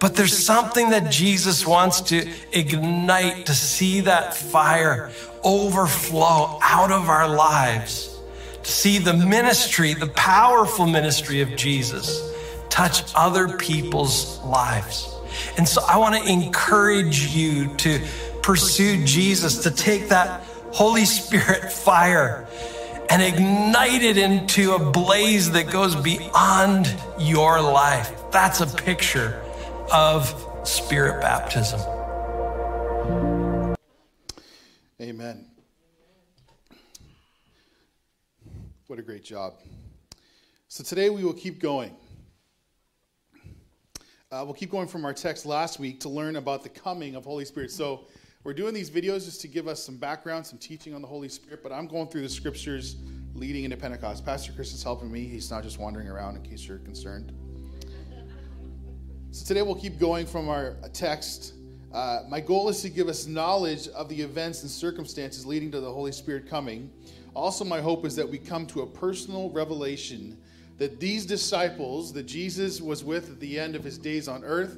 But 0.00 0.16
there's 0.16 0.36
something 0.36 0.90
that 0.90 1.10
Jesus 1.10 1.66
wants 1.66 2.02
to 2.02 2.30
ignite, 2.52 3.46
to 3.46 3.54
see 3.54 4.02
that 4.02 4.36
fire 4.36 5.12
overflow 5.42 6.58
out 6.62 6.92
of 6.92 7.08
our 7.08 7.26
lives, 7.26 8.17
see 8.68 8.98
the 8.98 9.14
ministry, 9.14 9.94
the 9.94 10.08
powerful 10.08 10.86
ministry 10.86 11.40
of 11.40 11.56
Jesus 11.56 12.22
touch 12.68 13.02
other 13.14 13.56
people's 13.56 14.38
lives. 14.40 15.14
And 15.56 15.66
so 15.66 15.82
I 15.88 15.96
want 15.96 16.22
to 16.22 16.30
encourage 16.30 17.34
you 17.34 17.74
to 17.76 18.00
pursue 18.42 19.04
Jesus, 19.04 19.62
to 19.62 19.70
take 19.70 20.10
that 20.10 20.42
Holy 20.72 21.04
Spirit 21.04 21.72
fire 21.72 22.46
and 23.10 23.22
ignite 23.22 24.02
it 24.02 24.18
into 24.18 24.74
a 24.74 24.90
blaze 24.90 25.50
that 25.52 25.70
goes 25.70 25.96
beyond 25.96 26.94
your 27.18 27.60
life. 27.60 28.12
That's 28.30 28.60
a 28.60 28.66
picture 28.66 29.42
of 29.90 30.46
spirit 30.64 31.22
baptism. 31.22 31.80
Amen. 35.00 35.47
What 38.88 38.98
a 38.98 39.02
great 39.02 39.22
job. 39.22 39.52
So 40.68 40.82
today 40.82 41.10
we 41.10 41.22
will 41.22 41.34
keep 41.34 41.60
going. 41.60 41.94
Uh, 44.32 44.42
we'll 44.46 44.54
keep 44.54 44.70
going 44.70 44.88
from 44.88 45.04
our 45.04 45.12
text 45.12 45.44
last 45.44 45.78
week 45.78 46.00
to 46.00 46.08
learn 46.08 46.36
about 46.36 46.62
the 46.62 46.70
coming 46.70 47.14
of 47.14 47.26
Holy 47.26 47.44
Spirit. 47.44 47.70
So 47.70 48.06
we're 48.44 48.54
doing 48.54 48.72
these 48.72 48.88
videos 48.88 49.26
just 49.26 49.42
to 49.42 49.48
give 49.48 49.68
us 49.68 49.84
some 49.84 49.98
background, 49.98 50.46
some 50.46 50.58
teaching 50.58 50.94
on 50.94 51.02
the 51.02 51.06
Holy 51.06 51.28
Spirit, 51.28 51.62
but 51.62 51.70
I'm 51.70 51.86
going 51.86 52.08
through 52.08 52.22
the 52.22 52.30
scriptures 52.30 52.96
leading 53.34 53.64
into 53.64 53.76
Pentecost. 53.76 54.24
Pastor 54.24 54.52
Chris 54.52 54.72
is 54.72 54.82
helping 54.82 55.12
me. 55.12 55.24
He's 55.24 55.50
not 55.50 55.62
just 55.62 55.78
wandering 55.78 56.08
around 56.08 56.36
in 56.36 56.42
case 56.42 56.66
you're 56.66 56.78
concerned. 56.78 57.34
So 59.32 59.44
today 59.44 59.60
we'll 59.60 59.74
keep 59.74 59.98
going 59.98 60.24
from 60.24 60.48
our 60.48 60.76
text. 60.94 61.52
Uh, 61.92 62.20
my 62.30 62.40
goal 62.40 62.70
is 62.70 62.80
to 62.80 62.88
give 62.88 63.08
us 63.08 63.26
knowledge 63.26 63.88
of 63.88 64.08
the 64.08 64.18
events 64.18 64.62
and 64.62 64.70
circumstances 64.70 65.44
leading 65.44 65.70
to 65.72 65.80
the 65.80 65.92
Holy 65.92 66.12
Spirit 66.12 66.48
coming. 66.48 66.90
Also, 67.34 67.64
my 67.64 67.80
hope 67.80 68.04
is 68.04 68.16
that 68.16 68.28
we 68.28 68.38
come 68.38 68.66
to 68.66 68.82
a 68.82 68.86
personal 68.86 69.50
revelation 69.50 70.36
that 70.78 71.00
these 71.00 71.26
disciples 71.26 72.12
that 72.12 72.24
Jesus 72.24 72.80
was 72.80 73.04
with 73.04 73.30
at 73.30 73.40
the 73.40 73.58
end 73.58 73.74
of 73.74 73.82
his 73.82 73.98
days 73.98 74.28
on 74.28 74.44
earth 74.44 74.76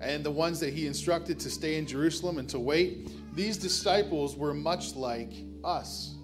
and 0.00 0.24
the 0.24 0.30
ones 0.30 0.60
that 0.60 0.74
he 0.74 0.86
instructed 0.86 1.38
to 1.40 1.50
stay 1.50 1.76
in 1.76 1.86
Jerusalem 1.86 2.38
and 2.38 2.48
to 2.48 2.58
wait, 2.58 3.08
these 3.34 3.56
disciples 3.56 4.36
were 4.36 4.52
much 4.52 4.94
like 4.94 5.32
us. 5.64 6.16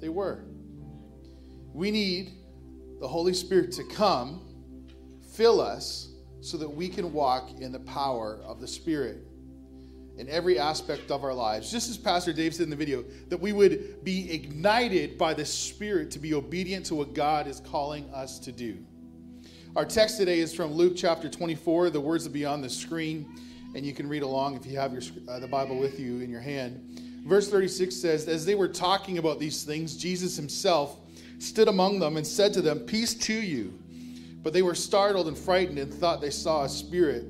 They 0.00 0.08
were. 0.08 0.44
We 1.72 1.90
need 1.90 2.32
the 3.00 3.08
Holy 3.08 3.32
Spirit 3.32 3.72
to 3.72 3.84
come, 3.84 4.42
fill 5.34 5.60
us, 5.60 6.12
so 6.40 6.56
that 6.56 6.68
we 6.68 6.88
can 6.88 7.12
walk 7.12 7.60
in 7.60 7.72
the 7.72 7.80
power 7.80 8.40
of 8.44 8.60
the 8.60 8.68
Spirit 8.68 9.27
in 10.18 10.28
every 10.28 10.58
aspect 10.58 11.10
of 11.10 11.22
our 11.24 11.32
lives. 11.32 11.70
Just 11.70 11.88
as 11.88 11.96
Pastor 11.96 12.32
Dave 12.32 12.54
said 12.54 12.64
in 12.64 12.70
the 12.70 12.76
video, 12.76 13.04
that 13.28 13.40
we 13.40 13.52
would 13.52 14.04
be 14.04 14.30
ignited 14.32 15.16
by 15.16 15.32
the 15.32 15.44
Spirit 15.44 16.10
to 16.10 16.18
be 16.18 16.34
obedient 16.34 16.84
to 16.86 16.96
what 16.96 17.14
God 17.14 17.46
is 17.46 17.60
calling 17.60 18.10
us 18.10 18.38
to 18.40 18.52
do. 18.52 18.78
Our 19.76 19.84
text 19.84 20.16
today 20.16 20.40
is 20.40 20.52
from 20.52 20.72
Luke 20.72 20.94
chapter 20.96 21.28
24. 21.28 21.90
The 21.90 22.00
words 22.00 22.24
will 22.24 22.32
be 22.32 22.44
on 22.44 22.60
the 22.60 22.68
screen, 22.68 23.32
and 23.76 23.86
you 23.86 23.94
can 23.94 24.08
read 24.08 24.22
along 24.22 24.56
if 24.56 24.66
you 24.66 24.76
have 24.76 24.92
your, 24.92 25.02
uh, 25.28 25.38
the 25.38 25.46
Bible 25.46 25.78
with 25.78 26.00
you 26.00 26.20
in 26.20 26.30
your 26.30 26.40
hand. 26.40 27.00
Verse 27.24 27.48
36 27.48 27.94
says, 27.94 28.26
As 28.26 28.44
they 28.44 28.56
were 28.56 28.68
talking 28.68 29.18
about 29.18 29.38
these 29.38 29.62
things, 29.62 29.96
Jesus 29.96 30.36
himself 30.36 30.98
stood 31.38 31.68
among 31.68 32.00
them 32.00 32.16
and 32.16 32.26
said 32.26 32.52
to 32.54 32.62
them, 32.62 32.80
Peace 32.80 33.14
to 33.14 33.34
you. 33.34 33.78
But 34.42 34.52
they 34.52 34.62
were 34.62 34.74
startled 34.74 35.28
and 35.28 35.38
frightened 35.38 35.78
and 35.78 35.94
thought 35.94 36.20
they 36.20 36.30
saw 36.30 36.64
a 36.64 36.68
spirit. 36.68 37.24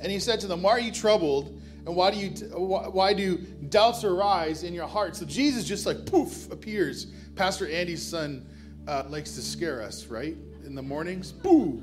And 0.00 0.10
he 0.10 0.18
said 0.18 0.40
to 0.40 0.48
them, 0.48 0.62
Why 0.62 0.72
are 0.72 0.80
you 0.80 0.90
troubled? 0.90 1.59
And 1.86 1.96
why 1.96 2.10
do 2.10 2.18
you 2.18 2.28
why 2.28 3.12
do 3.12 3.38
doubts 3.68 4.04
arise 4.04 4.64
in 4.64 4.74
your 4.74 4.86
heart? 4.86 5.16
So 5.16 5.24
Jesus 5.24 5.64
just 5.64 5.86
like 5.86 6.06
poof 6.06 6.50
appears. 6.50 7.06
Pastor 7.36 7.68
Andy's 7.68 8.06
son 8.06 8.46
uh, 8.86 9.04
likes 9.08 9.34
to 9.36 9.42
scare 9.42 9.82
us, 9.82 10.06
right? 10.06 10.36
In 10.64 10.74
the 10.74 10.82
mornings, 10.82 11.32
boo. 11.32 11.82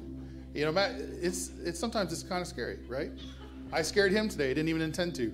You 0.53 0.71
know, 0.71 0.81
it's 1.21 1.51
it's 1.63 1.79
sometimes 1.79 2.11
it's 2.13 2.23
kind 2.23 2.41
of 2.41 2.47
scary, 2.47 2.79
right? 2.87 3.11
I 3.71 3.81
scared 3.81 4.11
him 4.11 4.29
today. 4.29 4.51
I 4.51 4.53
didn't 4.53 4.69
even 4.69 4.81
intend 4.81 5.15
to. 5.15 5.33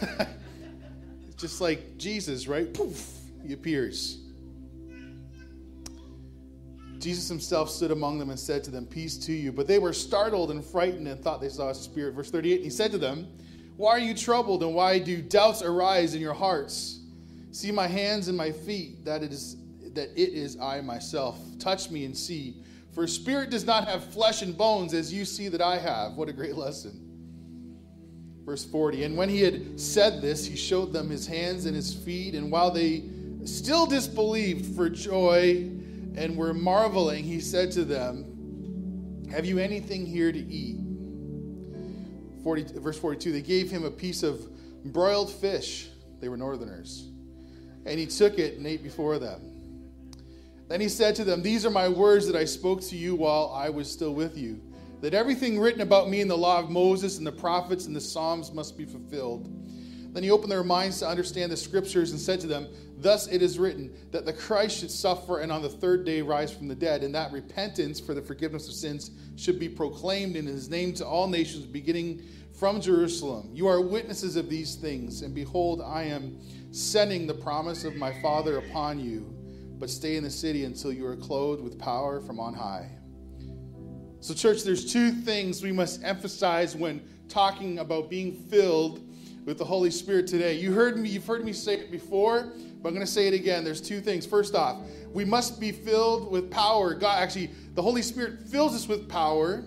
just 1.36 1.60
like 1.60 1.96
Jesus, 1.98 2.48
right? 2.48 2.72
Poof, 2.72 3.10
he 3.46 3.52
appears. 3.52 4.18
Jesus 6.98 7.28
himself 7.28 7.70
stood 7.70 7.92
among 7.92 8.18
them 8.18 8.30
and 8.30 8.38
said 8.38 8.64
to 8.64 8.70
them, 8.70 8.84
Peace 8.84 9.16
to 9.18 9.32
you. 9.32 9.52
But 9.52 9.66
they 9.66 9.78
were 9.78 9.92
startled 9.92 10.50
and 10.50 10.64
frightened 10.64 11.06
and 11.06 11.20
thought 11.22 11.40
they 11.40 11.48
saw 11.48 11.68
a 11.68 11.74
spirit. 11.74 12.14
Verse 12.14 12.30
38, 12.30 12.54
and 12.56 12.64
he 12.64 12.70
said 12.70 12.90
to 12.90 12.98
them, 12.98 13.28
why 13.78 13.92
are 13.92 14.00
you 14.00 14.12
troubled, 14.12 14.64
and 14.64 14.74
why 14.74 14.98
do 14.98 15.22
doubts 15.22 15.62
arise 15.62 16.16
in 16.16 16.20
your 16.20 16.34
hearts? 16.34 16.98
See 17.52 17.70
my 17.70 17.86
hands 17.86 18.26
and 18.26 18.36
my 18.36 18.50
feet, 18.50 19.04
that 19.04 19.22
it 19.22 19.32
is 19.32 19.56
that 19.94 20.10
it 20.20 20.32
is 20.34 20.58
I 20.60 20.80
myself. 20.80 21.38
Touch 21.60 21.88
me 21.88 22.04
and 22.04 22.16
see. 22.16 22.56
For 22.92 23.06
spirit 23.06 23.50
does 23.50 23.64
not 23.64 23.86
have 23.86 24.02
flesh 24.04 24.42
and 24.42 24.58
bones, 24.58 24.94
as 24.94 25.14
you 25.14 25.24
see 25.24 25.46
that 25.46 25.60
I 25.60 25.78
have. 25.78 26.14
What 26.14 26.28
a 26.28 26.32
great 26.32 26.56
lesson. 26.56 27.04
Verse 28.44 28.64
40. 28.64 29.04
And 29.04 29.16
when 29.16 29.28
he 29.28 29.42
had 29.42 29.78
said 29.78 30.20
this, 30.20 30.44
he 30.44 30.56
showed 30.56 30.92
them 30.92 31.08
his 31.08 31.24
hands 31.24 31.66
and 31.66 31.76
his 31.76 31.94
feet, 31.94 32.34
and 32.34 32.50
while 32.50 32.72
they 32.72 33.04
still 33.44 33.86
disbelieved 33.86 34.74
for 34.74 34.90
joy 34.90 35.70
and 36.16 36.36
were 36.36 36.52
marveling, 36.52 37.22
he 37.22 37.38
said 37.38 37.70
to 37.72 37.84
them, 37.84 39.28
Have 39.30 39.46
you 39.46 39.60
anything 39.60 40.04
here 40.04 40.32
to 40.32 40.38
eat? 40.38 40.87
40, 42.42 42.78
verse 42.80 42.98
42 42.98 43.32
they 43.32 43.42
gave 43.42 43.70
him 43.70 43.84
a 43.84 43.90
piece 43.90 44.22
of 44.22 44.48
broiled 44.84 45.30
fish. 45.30 45.88
They 46.20 46.28
were 46.28 46.36
northerners. 46.36 47.08
And 47.86 47.98
he 47.98 48.06
took 48.06 48.38
it 48.38 48.58
and 48.58 48.66
ate 48.66 48.82
before 48.82 49.18
them. 49.18 49.40
Then 50.68 50.80
he 50.80 50.88
said 50.88 51.14
to 51.16 51.24
them, 51.24 51.42
These 51.42 51.64
are 51.64 51.70
my 51.70 51.88
words 51.88 52.26
that 52.26 52.36
I 52.36 52.44
spoke 52.44 52.82
to 52.82 52.96
you 52.96 53.14
while 53.14 53.52
I 53.54 53.70
was 53.70 53.90
still 53.90 54.12
with 54.12 54.36
you, 54.36 54.60
that 55.00 55.14
everything 55.14 55.58
written 55.58 55.80
about 55.80 56.10
me 56.10 56.20
in 56.20 56.28
the 56.28 56.36
law 56.36 56.58
of 56.58 56.70
Moses 56.70 57.18
and 57.18 57.26
the 57.26 57.32
prophets 57.32 57.86
and 57.86 57.96
the 57.96 58.00
Psalms 58.00 58.52
must 58.52 58.76
be 58.76 58.84
fulfilled. 58.84 59.48
Then 60.12 60.22
he 60.22 60.30
opened 60.30 60.50
their 60.50 60.64
minds 60.64 60.98
to 61.00 61.08
understand 61.08 61.52
the 61.52 61.56
scriptures 61.56 62.12
and 62.12 62.20
said 62.20 62.40
to 62.40 62.46
them, 62.46 62.66
Thus 62.96 63.28
it 63.28 63.42
is 63.42 63.58
written 63.58 63.92
that 64.10 64.24
the 64.24 64.32
Christ 64.32 64.78
should 64.78 64.90
suffer 64.90 65.40
and 65.40 65.52
on 65.52 65.62
the 65.62 65.68
third 65.68 66.04
day 66.04 66.22
rise 66.22 66.52
from 66.52 66.66
the 66.66 66.74
dead, 66.74 67.02
and 67.02 67.14
that 67.14 67.30
repentance 67.30 68.00
for 68.00 68.14
the 68.14 68.22
forgiveness 68.22 68.68
of 68.68 68.74
sins 68.74 69.10
should 69.36 69.58
be 69.58 69.68
proclaimed 69.68 70.34
in 70.34 70.46
his 70.46 70.68
name 70.68 70.92
to 70.94 71.06
all 71.06 71.28
nations, 71.28 71.66
beginning 71.66 72.22
from 72.58 72.80
Jerusalem. 72.80 73.50
You 73.52 73.68
are 73.68 73.80
witnesses 73.80 74.34
of 74.36 74.48
these 74.48 74.74
things, 74.74 75.22
and 75.22 75.34
behold, 75.34 75.80
I 75.80 76.04
am 76.04 76.38
sending 76.72 77.26
the 77.26 77.34
promise 77.34 77.84
of 77.84 77.94
my 77.96 78.12
Father 78.20 78.58
upon 78.58 78.98
you. 78.98 79.34
But 79.78 79.90
stay 79.90 80.16
in 80.16 80.24
the 80.24 80.30
city 80.30 80.64
until 80.64 80.92
you 80.92 81.06
are 81.06 81.14
clothed 81.14 81.62
with 81.62 81.78
power 81.78 82.20
from 82.20 82.40
on 82.40 82.52
high. 82.52 82.90
So, 84.18 84.34
church, 84.34 84.64
there's 84.64 84.92
two 84.92 85.12
things 85.12 85.62
we 85.62 85.70
must 85.70 86.02
emphasize 86.02 86.74
when 86.74 87.00
talking 87.28 87.78
about 87.78 88.10
being 88.10 88.32
filled 88.32 89.07
with 89.48 89.56
the 89.56 89.64
Holy 89.64 89.90
Spirit 89.90 90.26
today. 90.26 90.52
You 90.52 90.74
heard 90.74 90.98
me, 90.98 91.08
you've 91.08 91.26
heard 91.26 91.42
me 91.42 91.54
say 91.54 91.72
it 91.72 91.90
before, 91.90 92.52
but 92.82 92.90
I'm 92.90 92.94
going 92.94 93.06
to 93.06 93.10
say 93.10 93.28
it 93.28 93.32
again. 93.32 93.64
There's 93.64 93.80
two 93.80 94.02
things. 94.02 94.26
First 94.26 94.54
off, 94.54 94.76
we 95.14 95.24
must 95.24 95.58
be 95.58 95.72
filled 95.72 96.30
with 96.30 96.50
power. 96.50 96.92
God 96.92 97.22
actually, 97.22 97.48
the 97.74 97.80
Holy 97.80 98.02
Spirit 98.02 98.46
fills 98.46 98.74
us 98.74 98.86
with 98.86 99.08
power 99.08 99.64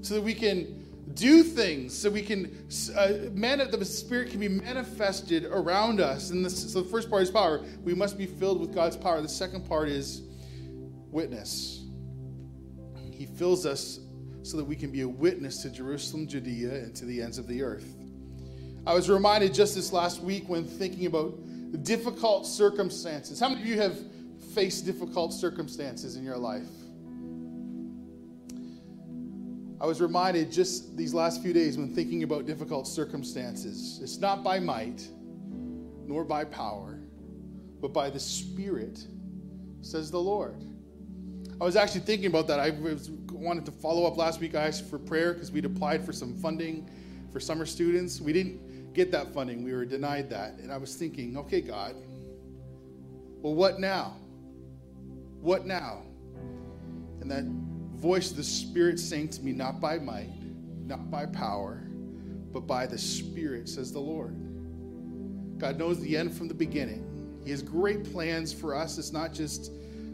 so 0.00 0.14
that 0.14 0.20
we 0.20 0.34
can 0.34 0.84
do 1.14 1.42
things 1.42 1.96
so 1.96 2.10
we 2.10 2.20
can 2.20 2.54
uh, 2.96 3.12
man 3.32 3.58
the 3.58 3.84
spirit 3.84 4.30
can 4.30 4.38
be 4.38 4.46
manifested 4.46 5.46
around 5.46 6.00
us 6.00 6.30
and 6.30 6.44
this, 6.44 6.70
so 6.70 6.82
the 6.82 6.88
first 6.88 7.08
part 7.08 7.22
is 7.22 7.30
power 7.30 7.64
we 7.82 7.94
must 7.94 8.18
be 8.18 8.26
filled 8.26 8.60
with 8.60 8.74
god's 8.74 8.94
power 8.94 9.20
the 9.22 9.28
second 9.28 9.66
part 9.66 9.88
is 9.88 10.22
witness 11.10 11.86
he 13.10 13.24
fills 13.24 13.64
us 13.64 14.00
so 14.42 14.58
that 14.58 14.64
we 14.64 14.76
can 14.76 14.92
be 14.92 15.00
a 15.00 15.08
witness 15.08 15.62
to 15.62 15.70
jerusalem 15.70 16.28
judea 16.28 16.74
and 16.74 16.94
to 16.94 17.06
the 17.06 17.22
ends 17.22 17.38
of 17.38 17.48
the 17.48 17.62
earth 17.62 17.97
i 18.88 18.92
was 18.94 19.08
reminded 19.08 19.54
just 19.54 19.76
this 19.76 19.92
last 19.92 20.20
week 20.20 20.48
when 20.48 20.64
thinking 20.64 21.06
about 21.06 21.32
difficult 21.84 22.46
circumstances 22.46 23.38
how 23.38 23.48
many 23.48 23.60
of 23.60 23.66
you 23.68 23.80
have 23.80 23.96
faced 24.54 24.84
difficult 24.84 25.32
circumstances 25.32 26.16
in 26.16 26.24
your 26.24 26.38
life 26.38 26.66
I 29.80 29.86
was 29.86 30.00
reminded 30.00 30.50
just 30.50 30.96
these 30.96 31.14
last 31.14 31.40
few 31.40 31.52
days 31.52 31.78
when 31.78 31.94
thinking 31.94 32.24
about 32.24 32.46
difficult 32.46 32.88
circumstances. 32.88 34.00
It's 34.02 34.18
not 34.18 34.42
by 34.42 34.58
might, 34.58 35.06
nor 36.04 36.24
by 36.24 36.44
power, 36.44 36.98
but 37.80 37.92
by 37.92 38.10
the 38.10 38.18
Spirit, 38.18 39.06
says 39.80 40.10
the 40.10 40.18
Lord. 40.18 40.64
I 41.60 41.64
was 41.64 41.76
actually 41.76 42.00
thinking 42.00 42.26
about 42.26 42.48
that. 42.48 42.58
I 42.58 42.70
was, 42.70 43.10
wanted 43.30 43.66
to 43.66 43.72
follow 43.72 44.04
up 44.04 44.16
last 44.16 44.40
week. 44.40 44.56
I 44.56 44.66
asked 44.66 44.88
for 44.90 44.98
prayer 44.98 45.32
because 45.32 45.52
we'd 45.52 45.64
applied 45.64 46.04
for 46.04 46.12
some 46.12 46.34
funding 46.34 46.90
for 47.32 47.38
summer 47.38 47.66
students. 47.66 48.20
We 48.20 48.32
didn't 48.32 48.60
get 48.98 49.12
that 49.12 49.32
funding, 49.32 49.62
we 49.62 49.72
were 49.72 49.84
denied 49.84 50.28
that. 50.30 50.54
And 50.54 50.72
I 50.72 50.76
was 50.76 50.96
thinking, 50.96 51.36
okay, 51.36 51.60
God, 51.60 51.94
well, 53.40 53.54
what 53.54 53.78
now? 53.78 54.16
What 55.40 55.66
now? 55.66 56.02
And 57.20 57.30
that 57.30 57.44
voice 57.96 58.32
of 58.32 58.36
the 58.36 58.42
Spirit 58.42 58.98
saying 58.98 59.28
to 59.30 59.42
me, 59.42 59.52
Not 59.52 59.80
by 59.80 59.98
might, 60.00 60.30
not 60.84 61.12
by 61.12 61.26
power, 61.26 61.88
but 62.52 62.66
by 62.66 62.86
the 62.86 62.98
Spirit, 62.98 63.68
says 63.68 63.92
the 63.92 64.00
Lord. 64.00 64.34
God 65.58 65.78
knows 65.78 66.00
the 66.00 66.16
end 66.16 66.36
from 66.36 66.48
the 66.48 66.54
beginning. 66.54 67.40
He 67.44 67.52
has 67.52 67.62
great 67.62 68.10
plans 68.12 68.52
for 68.52 68.74
us. 68.74 68.98
It's 68.98 69.12
not 69.12 69.32
just 69.32 69.70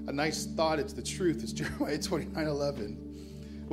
a 0.08 0.12
nice 0.12 0.44
thought, 0.44 0.78
it's 0.78 0.92
the 0.92 1.02
truth. 1.02 1.42
It's 1.42 1.52
Jeremiah 1.54 1.98
29 1.98 2.46
11. 2.46 3.03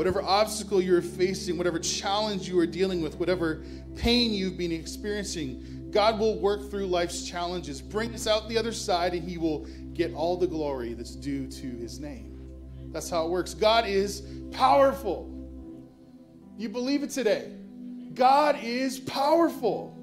Whatever 0.02 0.24
obstacle 0.24 0.82
you're 0.82 1.00
facing, 1.00 1.60
whatever 1.60 1.78
challenge 1.78 2.50
you 2.50 2.58
are 2.58 2.66
dealing 2.66 3.04
with, 3.04 3.20
whatever 3.20 3.64
pain 3.96 4.34
you've 4.34 4.58
been 4.58 4.72
experiencing, 4.72 5.90
God 5.92 6.18
will 6.18 6.40
work 6.40 6.72
through 6.72 6.88
life's 6.88 7.30
challenges, 7.30 7.84
bring 7.84 8.12
us 8.16 8.26
out 8.26 8.50
the 8.50 8.58
other 8.58 8.72
side, 8.72 9.14
and 9.14 9.30
He 9.30 9.38
will 9.38 9.68
get 9.94 10.12
all 10.16 10.38
the 10.38 10.48
glory 10.48 10.96
that's 10.96 11.16
due 11.16 11.46
to 11.46 11.68
His 11.78 12.00
name. 12.00 12.42
That's 12.92 13.12
how 13.12 13.28
it 13.28 13.30
works. 13.30 13.54
God 13.54 13.86
is 13.86 14.24
powerful. 14.50 15.30
You 16.58 16.70
believe 16.70 17.04
it 17.04 17.12
today. 17.12 17.52
God 18.16 18.58
is 18.64 19.00
powerful. 19.00 19.96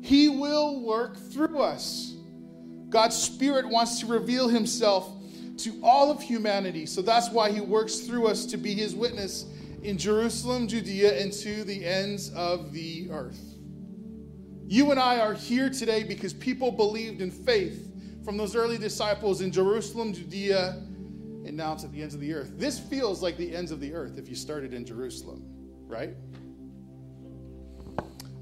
He 0.00 0.28
will 0.28 0.80
work 0.82 1.16
through 1.16 1.58
us. 1.58 2.14
God's 2.88 3.16
Spirit 3.16 3.68
wants 3.68 3.98
to 3.98 4.06
reveal 4.06 4.46
Himself 4.46 5.12
to 5.58 5.78
all 5.82 6.10
of 6.10 6.22
humanity. 6.22 6.86
So 6.86 7.02
that's 7.02 7.30
why 7.30 7.50
He 7.50 7.60
works 7.60 8.00
through 8.00 8.28
us 8.28 8.46
to 8.46 8.56
be 8.56 8.74
His 8.74 8.94
witness 8.94 9.46
in 9.82 9.98
Jerusalem, 9.98 10.68
Judea, 10.68 11.20
and 11.20 11.32
to 11.34 11.64
the 11.64 11.84
ends 11.84 12.32
of 12.34 12.72
the 12.72 13.08
earth. 13.10 13.40
You 14.66 14.90
and 14.90 15.00
I 15.00 15.20
are 15.20 15.34
here 15.34 15.70
today 15.70 16.02
because 16.02 16.34
people 16.34 16.70
believed 16.70 17.20
in 17.20 17.30
faith 17.30 17.90
from 18.24 18.36
those 18.36 18.54
early 18.54 18.76
disciples 18.76 19.40
in 19.40 19.50
Jerusalem, 19.50 20.12
Judea, 20.12 20.82
and 21.46 21.56
now 21.56 21.74
to 21.74 21.88
the 21.88 22.02
ends 22.02 22.14
of 22.14 22.20
the 22.20 22.34
earth. 22.34 22.52
This 22.56 22.78
feels 22.78 23.22
like 23.22 23.38
the 23.38 23.56
ends 23.56 23.70
of 23.70 23.80
the 23.80 23.94
earth 23.94 24.18
if 24.18 24.28
you 24.28 24.34
started 24.34 24.74
in 24.74 24.84
Jerusalem, 24.84 25.42
right? 25.86 26.10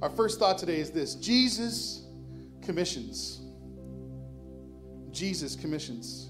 Our 0.02 0.10
first 0.10 0.40
thought 0.40 0.58
today 0.58 0.80
is 0.80 0.90
this 0.90 1.14
Jesus 1.14 2.06
commissions. 2.62 3.42
Jesus 5.12 5.54
commissions. 5.54 6.25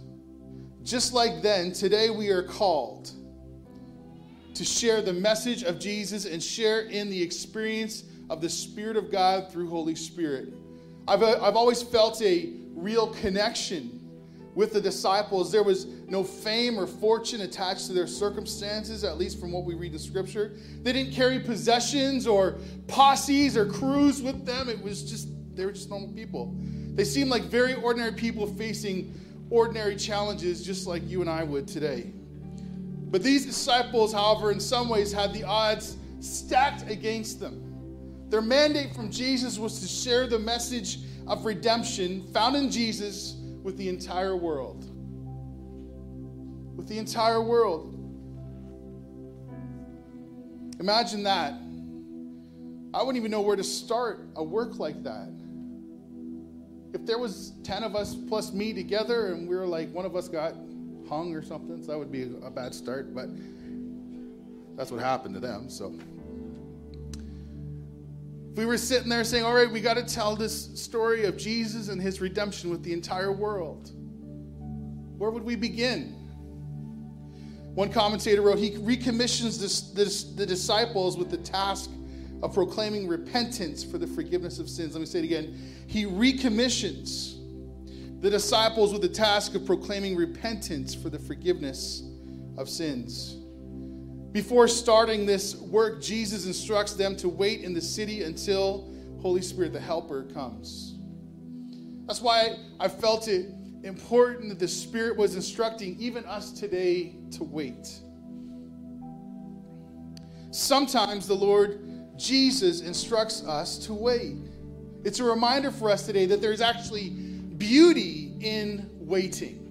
Just 0.86 1.12
like 1.12 1.42
then, 1.42 1.72
today 1.72 2.10
we 2.10 2.28
are 2.28 2.44
called 2.44 3.10
to 4.54 4.64
share 4.64 5.02
the 5.02 5.12
message 5.12 5.64
of 5.64 5.80
Jesus 5.80 6.26
and 6.26 6.40
share 6.40 6.82
in 6.82 7.10
the 7.10 7.20
experience 7.20 8.04
of 8.30 8.40
the 8.40 8.48
Spirit 8.48 8.96
of 8.96 9.10
God 9.10 9.50
through 9.50 9.68
Holy 9.68 9.96
Spirit. 9.96 10.54
I've, 11.08 11.24
uh, 11.24 11.40
I've 11.42 11.56
always 11.56 11.82
felt 11.82 12.22
a 12.22 12.52
real 12.76 13.08
connection 13.08 14.08
with 14.54 14.72
the 14.72 14.80
disciples. 14.80 15.50
There 15.50 15.64
was 15.64 15.86
no 16.06 16.22
fame 16.22 16.78
or 16.78 16.86
fortune 16.86 17.40
attached 17.40 17.88
to 17.88 17.92
their 17.92 18.06
circumstances, 18.06 19.02
at 19.02 19.18
least 19.18 19.40
from 19.40 19.50
what 19.50 19.64
we 19.64 19.74
read 19.74 19.92
in 19.92 19.98
Scripture. 19.98 20.52
They 20.82 20.92
didn't 20.92 21.12
carry 21.12 21.40
possessions 21.40 22.28
or 22.28 22.58
posses 22.86 23.56
or 23.56 23.66
crews 23.66 24.22
with 24.22 24.46
them. 24.46 24.68
It 24.68 24.80
was 24.80 25.02
just, 25.02 25.26
they 25.56 25.66
were 25.66 25.72
just 25.72 25.90
normal 25.90 26.12
people. 26.12 26.54
They 26.94 27.04
seemed 27.04 27.30
like 27.30 27.42
very 27.42 27.74
ordinary 27.74 28.12
people 28.12 28.46
facing 28.46 29.12
ordinary 29.50 29.96
challenges 29.96 30.64
just 30.64 30.86
like 30.86 31.08
you 31.08 31.20
and 31.20 31.30
I 31.30 31.42
would 31.42 31.68
today. 31.68 32.12
But 33.10 33.22
these 33.22 33.46
disciples, 33.46 34.12
however, 34.12 34.50
in 34.50 34.60
some 34.60 34.88
ways 34.88 35.12
had 35.12 35.32
the 35.32 35.44
odds 35.44 35.96
stacked 36.20 36.90
against 36.90 37.40
them. 37.40 37.62
Their 38.28 38.42
mandate 38.42 38.94
from 38.94 39.10
Jesus 39.10 39.58
was 39.58 39.80
to 39.80 39.86
share 39.86 40.26
the 40.26 40.38
message 40.38 40.98
of 41.26 41.44
redemption 41.44 42.26
found 42.32 42.56
in 42.56 42.70
Jesus 42.70 43.36
with 43.62 43.76
the 43.76 43.88
entire 43.88 44.36
world. 44.36 44.84
With 46.76 46.88
the 46.88 46.98
entire 46.98 47.40
world. 47.40 47.92
Imagine 50.80 51.22
that. 51.22 51.54
I 52.92 52.98
wouldn't 53.02 53.16
even 53.16 53.30
know 53.30 53.40
where 53.40 53.56
to 53.56 53.64
start 53.64 54.26
a 54.36 54.42
work 54.42 54.78
like 54.78 55.02
that 55.04 55.28
if 56.96 57.04
there 57.04 57.18
was 57.18 57.52
10 57.62 57.84
of 57.84 57.94
us 57.94 58.14
plus 58.14 58.54
me 58.54 58.73
together 58.73 59.26
and 59.26 59.47
we 59.47 59.54
were 59.54 59.66
like 59.66 59.92
one 59.92 60.06
of 60.06 60.16
us 60.16 60.28
got 60.28 60.54
hung 61.06 61.34
or 61.34 61.42
something 61.42 61.82
so 61.82 61.92
that 61.92 61.99
would 61.99 62.10
be 62.10 62.23
a 62.42 62.50
bad 62.50 62.75
start 62.75 63.14
but 63.14 63.28
that's 64.78 64.90
what 64.90 65.00
happened 65.00 65.34
to 65.34 65.40
them 65.40 65.68
so. 65.68 65.94
We 68.54 68.64
were 68.64 68.78
sitting 68.78 69.10
there 69.10 69.25
saying 69.25 69.44
all 69.44 69.52
right 69.52 69.71
we 69.71 69.82
got 69.82 69.99
to 69.99 70.04
tell 70.04 70.34
this 70.36 70.80
story 70.80 71.26
of 71.26 71.36
jesus 71.36 71.88
and 71.88 72.00
his 72.00 72.23
redemption 72.23 72.71
with 72.71 72.82
the 72.82 72.94
entire 72.94 73.30
world. 73.30 73.90
Where 75.18 75.30
would 75.30 75.44
we 75.44 75.54
begin? 75.54 76.14
One 77.75 77.92
commentator 77.92 78.40
wrote 78.40 78.58
he 78.58 78.78
recommissions 78.78 79.60
this, 79.60 79.82
this, 79.90 80.25
the 80.25 80.47
disciples 80.47 81.18
with 81.18 81.30
the 81.30 81.36
task 81.36 81.90
of 82.42 82.54
proclaiming 82.54 83.08
repentance 83.08 83.82
for 83.82 83.99
the 83.99 84.06
forgiveness 84.06 84.58
of 84.58 84.68
sins. 84.68 84.94
Let 84.94 85.00
me 85.00 85.06
say 85.06 85.20
it 85.20 85.25
again. 85.25 85.58
He 85.86 86.04
recommissions 86.04 87.38
the 88.20 88.30
disciples 88.30 88.92
with 88.92 89.02
the 89.02 89.08
task 89.08 89.54
of 89.54 89.64
proclaiming 89.64 90.16
repentance 90.16 90.94
for 90.94 91.10
the 91.10 91.18
forgiveness 91.18 92.02
of 92.56 92.68
sins. 92.68 93.36
Before 94.32 94.68
starting 94.68 95.25
this 95.25 95.56
work, 95.56 96.02
Jesus 96.02 96.46
instructs 96.46 96.94
them 96.94 97.16
to 97.16 97.28
wait 97.28 97.62
in 97.62 97.72
the 97.72 97.80
city 97.80 98.22
until 98.22 98.92
Holy 99.20 99.42
Spirit, 99.42 99.72
the 99.72 99.80
Helper, 99.80 100.25
comes. 100.25 100.94
That's 102.06 102.20
why 102.20 102.56
I 102.78 102.88
felt 102.88 103.28
it 103.28 103.46
important 103.82 104.49
that 104.49 104.58
the 104.58 104.68
Spirit 104.68 105.16
was 105.16 105.36
instructing 105.36 105.96
even 105.99 106.25
us 106.25 106.52
today 106.52 107.14
to 107.32 107.44
wait. 107.44 108.00
Sometimes 110.50 111.26
the 111.26 111.34
Lord 111.34 111.85
Jesus 112.18 112.80
instructs 112.80 113.44
us 113.44 113.78
to 113.86 113.94
wait. 113.94 114.36
It's 115.04 115.20
a 115.20 115.24
reminder 115.24 115.70
for 115.70 115.90
us 115.90 116.04
today 116.06 116.26
that 116.26 116.40
there's 116.40 116.60
actually 116.60 117.10
beauty 117.10 118.34
in 118.40 118.90
waiting. 118.94 119.62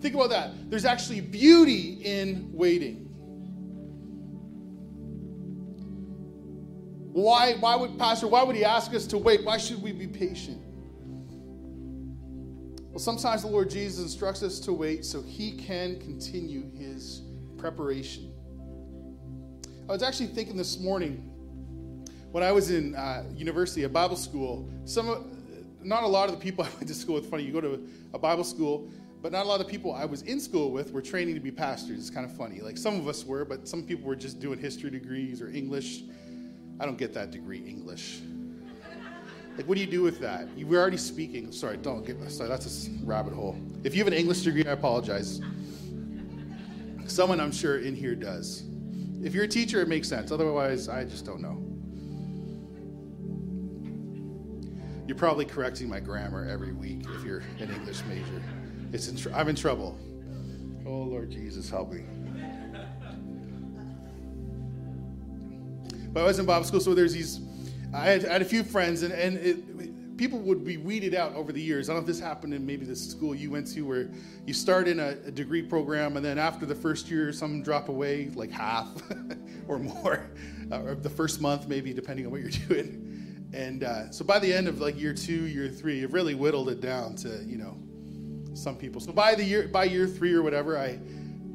Think 0.00 0.14
about 0.14 0.30
that. 0.30 0.70
There's 0.70 0.84
actually 0.84 1.20
beauty 1.20 2.00
in 2.02 2.50
waiting. 2.52 3.08
Why, 7.12 7.54
why 7.60 7.76
would, 7.76 7.98
Pastor, 7.98 8.26
why 8.26 8.42
would 8.42 8.56
he 8.56 8.64
ask 8.64 8.94
us 8.94 9.06
to 9.08 9.18
wait? 9.18 9.44
Why 9.44 9.58
should 9.58 9.82
we 9.82 9.92
be 9.92 10.06
patient? 10.06 10.60
Well, 12.90 12.98
sometimes 12.98 13.42
the 13.42 13.48
Lord 13.48 13.70
Jesus 13.70 14.02
instructs 14.02 14.42
us 14.42 14.58
to 14.60 14.72
wait 14.72 15.04
so 15.04 15.22
he 15.22 15.52
can 15.52 16.00
continue 16.00 16.70
his 16.72 17.22
preparation. 17.58 18.32
I 19.88 19.92
was 19.92 20.02
actually 20.02 20.28
thinking 20.28 20.56
this 20.56 20.78
morning 20.78 21.31
when 22.32 22.42
I 22.42 22.50
was 22.50 22.70
in 22.70 22.94
uh, 22.94 23.24
university, 23.36 23.84
a 23.84 23.88
Bible 23.88 24.16
school, 24.16 24.68
some, 24.86 25.38
not 25.82 26.02
a 26.02 26.06
lot 26.06 26.28
of 26.28 26.34
the 26.34 26.40
people 26.40 26.64
I 26.64 26.68
went 26.70 26.88
to 26.88 26.94
school 26.94 27.14
with, 27.14 27.30
funny, 27.30 27.44
you 27.44 27.52
go 27.52 27.60
to 27.60 27.86
a 28.12 28.18
Bible 28.18 28.44
school, 28.44 28.90
but 29.20 29.30
not 29.30 29.44
a 29.44 29.48
lot 29.48 29.60
of 29.60 29.66
the 29.66 29.70
people 29.70 29.92
I 29.94 30.04
was 30.04 30.22
in 30.22 30.40
school 30.40 30.72
with 30.72 30.92
were 30.92 31.02
training 31.02 31.34
to 31.34 31.40
be 31.40 31.52
pastors. 31.52 32.00
It's 32.00 32.10
kind 32.10 32.26
of 32.26 32.36
funny. 32.36 32.60
Like 32.60 32.76
some 32.76 32.98
of 32.98 33.06
us 33.06 33.24
were, 33.24 33.44
but 33.44 33.68
some 33.68 33.84
people 33.84 34.08
were 34.08 34.16
just 34.16 34.40
doing 34.40 34.58
history 34.58 34.90
degrees 34.90 35.40
or 35.40 35.48
English. 35.48 36.02
I 36.80 36.86
don't 36.86 36.98
get 36.98 37.14
that 37.14 37.30
degree, 37.30 37.58
English. 37.58 38.20
Like, 39.56 39.68
what 39.68 39.74
do 39.74 39.82
you 39.82 39.90
do 39.90 40.02
with 40.02 40.18
that? 40.20 40.48
You 40.56 40.66
were 40.66 40.78
already 40.78 40.96
speaking. 40.96 41.52
Sorry, 41.52 41.76
don't 41.76 42.04
get. 42.06 42.18
Sorry, 42.30 42.48
that's 42.48 42.88
a 42.88 42.90
rabbit 43.04 43.34
hole. 43.34 43.56
If 43.84 43.94
you 43.94 43.98
have 44.00 44.08
an 44.08 44.18
English 44.18 44.40
degree, 44.40 44.66
I 44.66 44.72
apologize. 44.72 45.42
Someone 47.06 47.38
I'm 47.38 47.52
sure 47.52 47.78
in 47.78 47.94
here 47.94 48.14
does. 48.14 48.64
If 49.22 49.34
you're 49.34 49.44
a 49.44 49.48
teacher, 49.48 49.82
it 49.82 49.88
makes 49.88 50.08
sense. 50.08 50.32
Otherwise, 50.32 50.88
I 50.88 51.04
just 51.04 51.26
don't 51.26 51.42
know. 51.42 51.71
You're 55.06 55.16
probably 55.16 55.44
correcting 55.44 55.88
my 55.88 56.00
grammar 56.00 56.48
every 56.48 56.72
week 56.72 57.04
if 57.16 57.24
you're 57.24 57.42
an 57.58 57.70
English 57.70 58.02
major. 58.04 58.42
It's 58.92 59.08
in 59.08 59.16
tr- 59.16 59.32
I'm 59.34 59.48
in 59.48 59.56
trouble. 59.56 59.98
Oh, 60.86 60.90
Lord 60.90 61.30
Jesus, 61.30 61.68
help 61.68 61.92
me. 61.92 62.04
But 66.12 66.22
I 66.22 66.26
was 66.26 66.38
in 66.38 66.46
Bible 66.46 66.64
school, 66.64 66.80
so 66.80 66.94
there's 66.94 67.14
these. 67.14 67.40
I 67.94 68.04
had, 68.04 68.26
I 68.26 68.32
had 68.34 68.42
a 68.42 68.46
few 68.46 68.62
friends, 68.62 69.02
and, 69.02 69.12
and 69.12 69.38
it, 69.38 70.16
people 70.16 70.38
would 70.40 70.64
be 70.64 70.76
weeded 70.76 71.14
out 71.14 71.34
over 71.34 71.52
the 71.52 71.60
years. 71.60 71.88
I 71.88 71.94
don't 71.94 72.02
know 72.02 72.02
if 72.02 72.06
this 72.06 72.20
happened 72.20 72.54
in 72.54 72.64
maybe 72.64 72.84
the 72.84 72.94
school 72.94 73.34
you 73.34 73.50
went 73.50 73.66
to, 73.72 73.82
where 73.82 74.10
you 74.46 74.52
start 74.52 74.88
in 74.88 75.00
a, 75.00 75.16
a 75.26 75.30
degree 75.30 75.62
program, 75.62 76.16
and 76.16 76.24
then 76.24 76.38
after 76.38 76.66
the 76.66 76.74
first 76.74 77.10
year, 77.10 77.32
some 77.32 77.62
drop 77.62 77.88
away, 77.88 78.30
like 78.34 78.50
half 78.50 78.88
or 79.68 79.78
more, 79.78 80.26
uh, 80.70 80.82
or 80.82 80.94
the 80.94 81.10
first 81.10 81.40
month, 81.40 81.66
maybe, 81.66 81.92
depending 81.92 82.26
on 82.26 82.32
what 82.32 82.40
you're 82.40 82.50
doing. 82.68 83.11
And 83.52 83.84
uh, 83.84 84.10
so 84.10 84.24
by 84.24 84.38
the 84.38 84.52
end 84.52 84.66
of 84.66 84.80
like 84.80 84.98
year 84.98 85.12
two, 85.12 85.46
year 85.46 85.68
three, 85.68 86.00
you've 86.00 86.14
really 86.14 86.34
whittled 86.34 86.68
it 86.70 86.80
down 86.80 87.16
to 87.16 87.44
you 87.44 87.58
know 87.58 87.76
some 88.54 88.76
people. 88.76 89.00
So 89.00 89.12
by 89.12 89.34
the 89.34 89.44
year 89.44 89.68
by 89.68 89.84
year 89.84 90.06
three 90.06 90.32
or 90.32 90.42
whatever, 90.42 90.78
I 90.78 90.98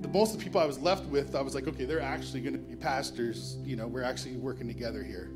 the 0.02 0.08
most 0.10 0.34
of 0.34 0.38
the 0.38 0.44
people 0.44 0.62
I 0.62 0.66
was 0.66 0.78
left 0.80 1.06
with, 1.06 1.36
I 1.36 1.42
was 1.42 1.56
like, 1.56 1.68
okay, 1.68 1.86
they're 1.86 2.00
actually 2.00 2.42
going 2.42 2.54
to 2.54 2.60
be 2.60 2.76
pastors. 2.76 3.58
You 3.64 3.76
know, 3.76 3.88
we're 3.88 4.04
actually 4.04 4.38
working 4.38 4.68
together 4.68 5.04
here. 5.04 5.32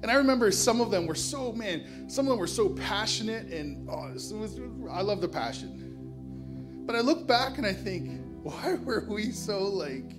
And 0.00 0.10
I 0.10 0.14
remember 0.14 0.52
some 0.52 0.80
of 0.80 0.90
them 0.90 1.06
were 1.06 1.14
so 1.14 1.52
man, 1.52 2.08
some 2.08 2.26
of 2.26 2.30
them 2.30 2.38
were 2.38 2.46
so 2.46 2.68
passionate, 2.68 3.46
and 3.46 3.88
oh, 3.88 4.12
was, 4.12 4.60
I 4.90 5.00
love 5.00 5.20
the 5.20 5.28
passion. 5.28 6.84
But 6.86 6.96
I 6.96 7.00
look 7.00 7.26
back 7.26 7.58
and 7.58 7.66
I 7.66 7.72
think, 7.72 8.20
why 8.42 8.74
were 8.74 9.06
we 9.08 9.32
so 9.32 9.64
like 9.64 10.12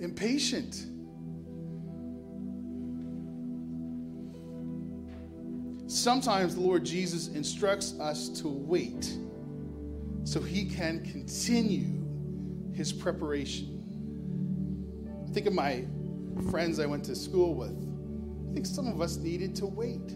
impatient? 0.00 0.86
Sometimes 5.96 6.54
the 6.54 6.60
Lord 6.60 6.84
Jesus 6.84 7.28
instructs 7.28 7.98
us 7.98 8.28
to 8.40 8.48
wait 8.48 9.16
so 10.24 10.40
he 10.40 10.64
can 10.66 11.04
continue 11.04 12.04
his 12.74 12.92
preparation. 12.92 13.72
I 15.28 15.32
think 15.32 15.46
of 15.46 15.54
my 15.54 15.84
friends 16.50 16.78
I 16.78 16.86
went 16.86 17.04
to 17.04 17.16
school 17.16 17.54
with. 17.54 17.76
I 18.50 18.54
think 18.54 18.66
some 18.66 18.86
of 18.86 19.00
us 19.00 19.16
needed 19.16 19.54
to 19.56 19.66
wait 19.66 20.10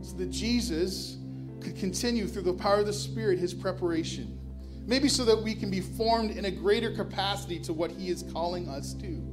so 0.00 0.16
that 0.16 0.30
Jesus 0.30 1.18
could 1.60 1.76
continue 1.76 2.26
through 2.26 2.42
the 2.42 2.54
power 2.54 2.80
of 2.80 2.86
the 2.86 2.92
Spirit 2.92 3.38
his 3.38 3.54
preparation. 3.54 4.38
Maybe 4.86 5.08
so 5.08 5.24
that 5.24 5.40
we 5.40 5.54
can 5.54 5.70
be 5.70 5.80
formed 5.80 6.32
in 6.32 6.44
a 6.46 6.50
greater 6.50 6.90
capacity 6.92 7.60
to 7.60 7.72
what 7.72 7.90
he 7.90 8.08
is 8.08 8.24
calling 8.32 8.68
us 8.68 8.94
to. 8.94 9.32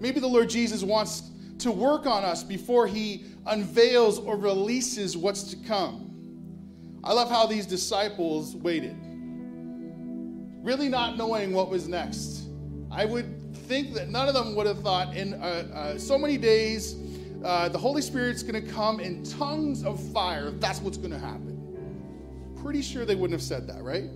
Maybe 0.00 0.20
the 0.20 0.26
Lord 0.26 0.48
Jesus 0.48 0.82
wants 0.82 1.31
to 1.62 1.70
work 1.70 2.06
on 2.06 2.24
us 2.24 2.42
before 2.42 2.86
he 2.86 3.24
unveils 3.46 4.18
or 4.18 4.36
releases 4.36 5.16
what's 5.16 5.44
to 5.44 5.56
come. 5.56 6.08
I 7.04 7.12
love 7.12 7.30
how 7.30 7.46
these 7.46 7.66
disciples 7.66 8.54
waited, 8.56 8.96
really 10.62 10.88
not 10.88 11.16
knowing 11.16 11.52
what 11.52 11.68
was 11.68 11.88
next. 11.88 12.44
I 12.90 13.04
would 13.04 13.54
think 13.66 13.94
that 13.94 14.08
none 14.08 14.28
of 14.28 14.34
them 14.34 14.54
would 14.54 14.66
have 14.66 14.80
thought 14.80 15.16
in 15.16 15.34
uh, 15.34 15.68
uh, 15.74 15.98
so 15.98 16.18
many 16.18 16.36
days 16.36 16.96
uh, 17.44 17.68
the 17.68 17.78
Holy 17.78 18.02
Spirit's 18.02 18.42
going 18.42 18.64
to 18.64 18.72
come 18.72 19.00
in 19.00 19.24
tongues 19.24 19.84
of 19.84 20.00
fire. 20.12 20.50
That's 20.50 20.80
what's 20.80 20.96
going 20.96 21.10
to 21.10 21.18
happen. 21.18 21.58
Pretty 22.62 22.82
sure 22.82 23.04
they 23.04 23.16
wouldn't 23.16 23.32
have 23.32 23.42
said 23.42 23.66
that, 23.68 23.82
right? 23.82 24.10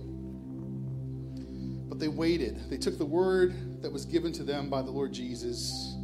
But 1.89 1.99
they 1.99 2.07
waited. 2.07 2.69
They 2.69 2.77
took 2.77 2.97
the 2.97 3.05
word 3.05 3.81
that 3.81 3.91
was 3.91 4.05
given 4.05 4.31
to 4.33 4.43
them 4.43 4.69
by 4.69 4.81
the 4.81 4.91
Lord 4.91 5.11
Jesus 5.11 5.95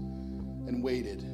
and 0.68 0.84
waited. 0.84 1.33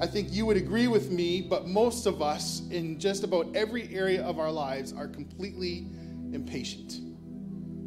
I 0.00 0.06
think 0.06 0.32
you 0.32 0.46
would 0.46 0.56
agree 0.56 0.88
with 0.88 1.10
me, 1.10 1.42
but 1.42 1.68
most 1.68 2.06
of 2.06 2.22
us 2.22 2.62
in 2.70 2.98
just 2.98 3.22
about 3.24 3.54
every 3.54 3.94
area 3.94 4.22
of 4.24 4.38
our 4.38 4.50
lives 4.50 4.92
are 4.92 5.06
completely 5.06 5.86
impatient. 6.32 7.00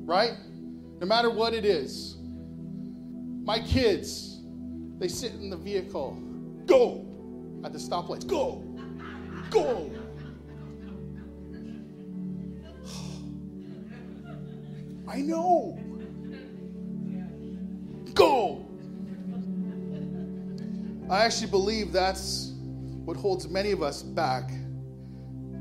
Right? 0.05 0.33
No 0.99 1.07
matter 1.07 1.29
what 1.29 1.53
it 1.53 1.65
is. 1.65 2.17
My 3.43 3.59
kids, 3.59 4.41
they 4.97 5.07
sit 5.07 5.33
in 5.33 5.49
the 5.49 5.57
vehicle. 5.57 6.13
Go! 6.65 7.05
At 7.63 7.73
the 7.73 7.79
stoplights. 7.79 8.25
Go! 8.25 8.63
Go! 9.49 9.91
I 15.07 15.21
know. 15.21 15.77
I 21.09 21.23
actually 21.23 21.51
believe 21.51 21.91
that's 21.91 22.53
what 23.05 23.15
holds 23.15 23.47
many 23.47 23.71
of 23.71 23.83
us 23.83 24.01
back 24.01 24.49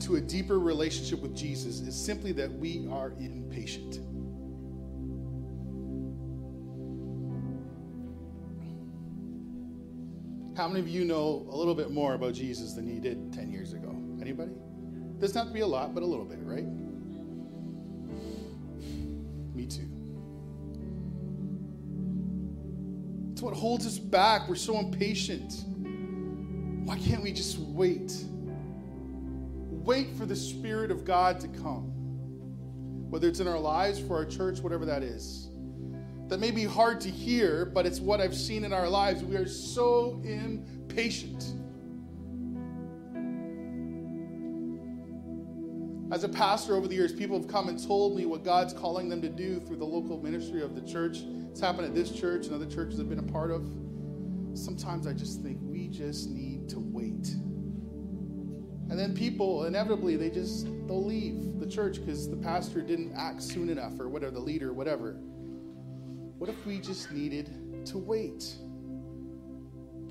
to 0.01 0.17
a 0.17 0.21
deeper 0.21 0.59
relationship 0.59 1.21
with 1.21 1.37
Jesus 1.37 1.81
is 1.81 1.95
simply 1.95 2.33
that 2.33 2.51
we 2.51 2.89
are 2.91 3.13
impatient. 3.19 4.01
How 10.57 10.69
many 10.69 10.81
of 10.81 10.89
you 10.89 11.05
know 11.05 11.47
a 11.51 11.57
little 11.57 11.75
bit 11.75 11.91
more 11.91 12.15
about 12.15 12.33
Jesus 12.33 12.73
than 12.73 12.87
you 12.87 13.01
did 13.01 13.33
10 13.33 13.51
years 13.51 13.75
ago? 13.75 13.95
Anybody? 14.21 14.53
Doesn't 15.19 15.37
have 15.37 15.49
to 15.49 15.53
be 15.53 15.61
a 15.61 15.67
lot, 15.67 15.95
but 15.95 16.03
a 16.03 16.07
little 16.07 16.25
bit, 16.25 16.39
right? 16.41 16.65
Me 19.55 19.67
too. 19.67 19.94
What 23.45 23.55
holds 23.55 23.87
us 23.87 23.99
back. 23.99 24.49
We're 24.49 24.55
so 24.55 24.79
impatient. 24.79 25.65
Why 26.87 26.99
can't 26.99 27.23
we 27.23 27.31
just 27.31 27.59
wait? 27.59 28.25
Wait 29.69 30.15
for 30.17 30.25
the 30.25 30.35
Spirit 30.35 30.91
of 30.91 31.05
God 31.05 31.41
to 31.41 31.49
come. 31.49 31.93
Whether 33.11 33.29
it's 33.29 33.41
in 33.41 33.47
our 33.47 33.59
lives, 33.59 34.01
for 34.01 34.17
our 34.17 34.25
church, 34.25 34.61
whatever 34.61 34.87
that 34.87 35.03
is. 35.03 35.51
That 36.29 36.41
may 36.41 36.51
be 36.51 36.65
hard 36.65 37.03
to 37.03 37.11
hear, 37.11 37.67
but 37.67 37.85
it's 37.85 38.01
what 38.01 38.19
I've 38.19 38.35
seen 38.35 38.65
in 38.65 38.73
our 38.73 38.89
lives. 38.89 39.23
We 39.23 39.37
are 39.37 39.47
so 39.47 40.23
impatient. 40.25 41.45
As 46.15 46.23
a 46.23 46.29
pastor 46.29 46.77
over 46.77 46.87
the 46.87 46.95
years, 46.95 47.13
people 47.13 47.37
have 47.37 47.49
come 47.49 47.69
and 47.69 47.77
told 47.77 48.17
me 48.17 48.25
what 48.25 48.45
God's 48.45 48.73
calling 48.73 49.09
them 49.09 49.21
to 49.21 49.29
do 49.29 49.59
through 49.59 49.79
the 49.79 49.85
local 49.85 50.23
ministry 50.23 50.63
of 50.63 50.77
the 50.77 50.81
church. 50.81 51.25
It's 51.51 51.59
happened 51.59 51.89
at 51.89 51.93
this 51.93 52.13
church 52.13 52.47
and 52.47 52.55
other 52.55 52.73
churches 52.73 53.01
I've 53.01 53.09
been 53.09 53.19
a 53.19 53.33
part 53.33 53.51
of. 53.51 53.69
Sometimes 54.55 55.09
I 55.09 55.13
just 55.13 55.43
think 55.43 55.59
we 55.61 55.89
just 55.89 56.31
need 56.31 56.69
to 56.69 56.79
wait. 56.79 57.35
And 58.91 58.97
then 58.97 59.13
people, 59.13 59.65
inevitably, 59.65 60.15
they 60.15 60.31
just, 60.31 60.67
they'll 60.87 61.05
leave 61.05 61.59
the 61.59 61.67
church 61.67 61.97
because 61.97 62.31
the 62.31 62.37
pastor 62.37 62.81
didn't 62.81 63.13
act 63.17 63.43
soon 63.43 63.69
enough 63.69 63.99
or 63.99 64.09
whatever, 64.09 64.31
the 64.31 64.39
leader, 64.39 64.73
whatever. 64.73 65.15
What 66.39 66.49
if 66.49 66.65
we 66.65 66.79
just 66.79 67.11
needed 67.11 67.87
to 67.87 67.99
wait? 67.99 68.55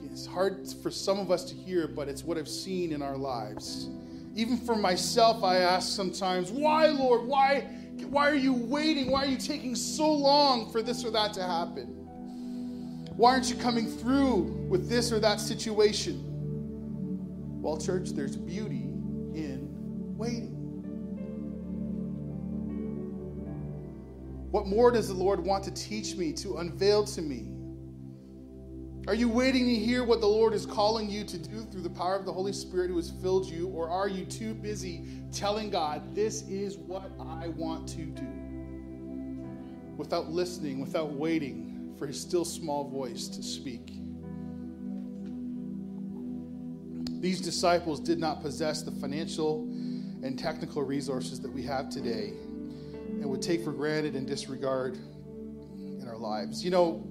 It's 0.03 0.25
hard 0.25 0.67
for 0.83 0.91
some 0.91 1.17
of 1.17 1.31
us 1.31 1.45
to 1.45 1.55
hear, 1.55 1.87
but 1.87 2.09
it's 2.09 2.25
what 2.25 2.37
I've 2.37 2.49
seen 2.49 2.91
in 2.91 3.01
our 3.01 3.15
lives. 3.15 3.87
Even 4.35 4.57
for 4.57 4.75
myself, 4.75 5.43
I 5.43 5.57
ask 5.57 5.95
sometimes, 5.95 6.51
why, 6.51 6.87
Lord? 6.87 7.27
Why, 7.27 7.61
why 8.09 8.29
are 8.29 8.35
you 8.35 8.53
waiting? 8.53 9.11
Why 9.11 9.23
are 9.23 9.27
you 9.27 9.37
taking 9.37 9.75
so 9.75 10.11
long 10.11 10.71
for 10.71 10.81
this 10.81 11.05
or 11.05 11.11
that 11.11 11.33
to 11.33 11.43
happen? 11.43 11.87
Why 13.15 13.33
aren't 13.33 13.49
you 13.49 13.55
coming 13.57 13.85
through 13.85 14.41
with 14.69 14.89
this 14.89 15.11
or 15.11 15.19
that 15.19 15.39
situation? 15.39 16.23
Well, 17.61 17.77
church, 17.77 18.09
there's 18.09 18.35
beauty 18.35 18.89
in 19.35 19.69
waiting. 20.17 20.49
What 24.49 24.67
more 24.67 24.91
does 24.91 25.07
the 25.07 25.13
Lord 25.13 25.39
want 25.39 25.63
to 25.65 25.71
teach 25.71 26.15
me, 26.15 26.33
to 26.33 26.57
unveil 26.57 27.03
to 27.05 27.21
me? 27.21 27.47
Are 29.05 29.13
you 29.13 29.27
waiting 29.27 29.65
to 29.65 29.75
hear 29.75 30.05
what 30.05 30.21
the 30.21 30.27
Lord 30.27 30.53
is 30.53 30.65
calling 30.65 31.09
you 31.09 31.25
to 31.25 31.37
do 31.37 31.65
through 31.65 31.81
the 31.81 31.89
power 31.89 32.15
of 32.15 32.25
the 32.25 32.31
Holy 32.31 32.53
Spirit 32.53 32.89
who 32.89 32.95
has 32.95 33.11
filled 33.11 33.45
you? 33.45 33.67
Or 33.67 33.89
are 33.89 34.07
you 34.07 34.23
too 34.23 34.53
busy 34.53 35.05
telling 35.33 35.69
God, 35.69 36.15
this 36.15 36.43
is 36.43 36.77
what 36.77 37.11
I 37.19 37.49
want 37.49 37.85
to 37.89 38.05
do? 38.05 38.25
Without 39.97 40.31
listening, 40.31 40.79
without 40.79 41.11
waiting 41.11 41.93
for 41.99 42.07
his 42.07 42.19
still 42.19 42.45
small 42.45 42.89
voice 42.89 43.27
to 43.27 43.43
speak. 43.43 43.91
These 47.19 47.41
disciples 47.41 47.99
did 47.99 48.19
not 48.19 48.41
possess 48.41 48.83
the 48.83 48.91
financial 48.91 49.63
and 50.23 50.39
technical 50.39 50.81
resources 50.81 51.41
that 51.41 51.51
we 51.51 51.63
have 51.63 51.89
today 51.89 52.31
and 52.93 53.25
would 53.25 53.41
take 53.41 53.65
for 53.65 53.73
granted 53.73 54.15
and 54.15 54.25
disregard 54.25 54.95
in 54.95 56.05
our 56.07 56.17
lives. 56.17 56.63
You 56.63 56.71
know, 56.71 57.05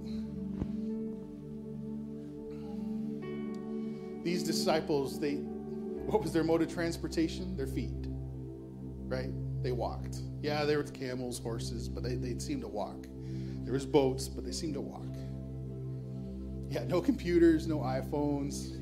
these 4.25 4.43
disciples, 4.43 5.19
they, 5.19 5.35
what 5.35 6.23
was 6.23 6.33
their 6.33 6.45
mode 6.45 6.63
of 6.63 6.73
transportation? 6.73 7.57
Their 7.57 7.67
feet, 7.67 8.07
right? 9.07 9.31
They 9.63 9.73
walked. 9.73 10.19
Yeah, 10.41 10.65
there 10.65 10.79
were 10.79 10.85
camels, 10.85 11.39
horses, 11.39 11.89
but 11.89 12.03
they, 12.03 12.15
they 12.17 12.39
seemed 12.39 12.63
to 12.63 12.69
walk. 12.69 13.07
There 13.65 13.73
was 13.73 13.87
boats, 13.87 14.29
but 14.29 14.45
they 14.45 14.53
seemed 14.53 14.75
to 14.75 14.81
walk. 14.81 15.07
Yeah, 16.69 16.85
no 16.85 17.01
computers, 17.01 17.67
no 17.67 17.79
iPhones. 17.79 18.79